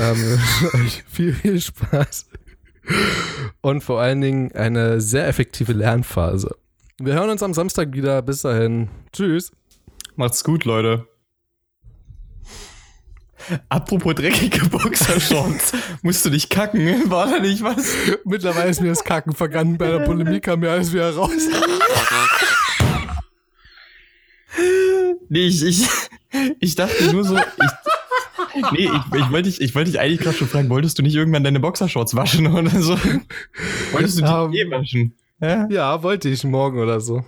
[0.00, 0.38] Ähm,
[0.74, 2.26] euch viel, viel Spaß.
[3.60, 6.56] Und vor allen Dingen eine sehr effektive Lernphase.
[6.98, 8.22] Wir hören uns am Samstag wieder.
[8.22, 8.88] Bis dahin.
[9.12, 9.52] Tschüss.
[10.16, 11.06] Macht's gut, Leute.
[13.68, 15.72] Apropos dreckige Boxershorts,
[16.02, 16.78] musst du dich kacken?
[17.10, 17.92] War da nicht was?
[18.24, 19.78] Mittlerweile ist mir das Kacken vergangen.
[19.78, 21.32] Bei der Polemik kam mir alles wieder raus.
[25.28, 25.86] Nee, ich, ich,
[26.58, 30.36] ich dachte nur so, ich, nee, ich, ich wollte dich, ich wollte dich eigentlich gerade
[30.36, 32.98] schon fragen, wolltest du nicht irgendwann deine Boxershorts waschen oder so?
[33.92, 35.14] Wolltest du die Ähm, eh waschen?
[35.40, 37.24] Ja, Ja, wollte ich morgen oder so.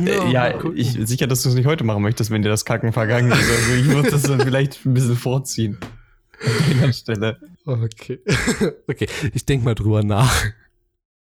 [0.00, 0.76] Äh, ja gucken.
[0.76, 3.50] ich sicher, dass du es nicht heute machen möchtest, wenn dir das Kacken vergangen ist.
[3.50, 5.78] Also ich würde das dann vielleicht ein bisschen vorziehen.
[6.40, 7.38] An deiner Stelle.
[7.64, 8.20] Okay.
[8.86, 10.44] Okay, ich denk mal drüber nach.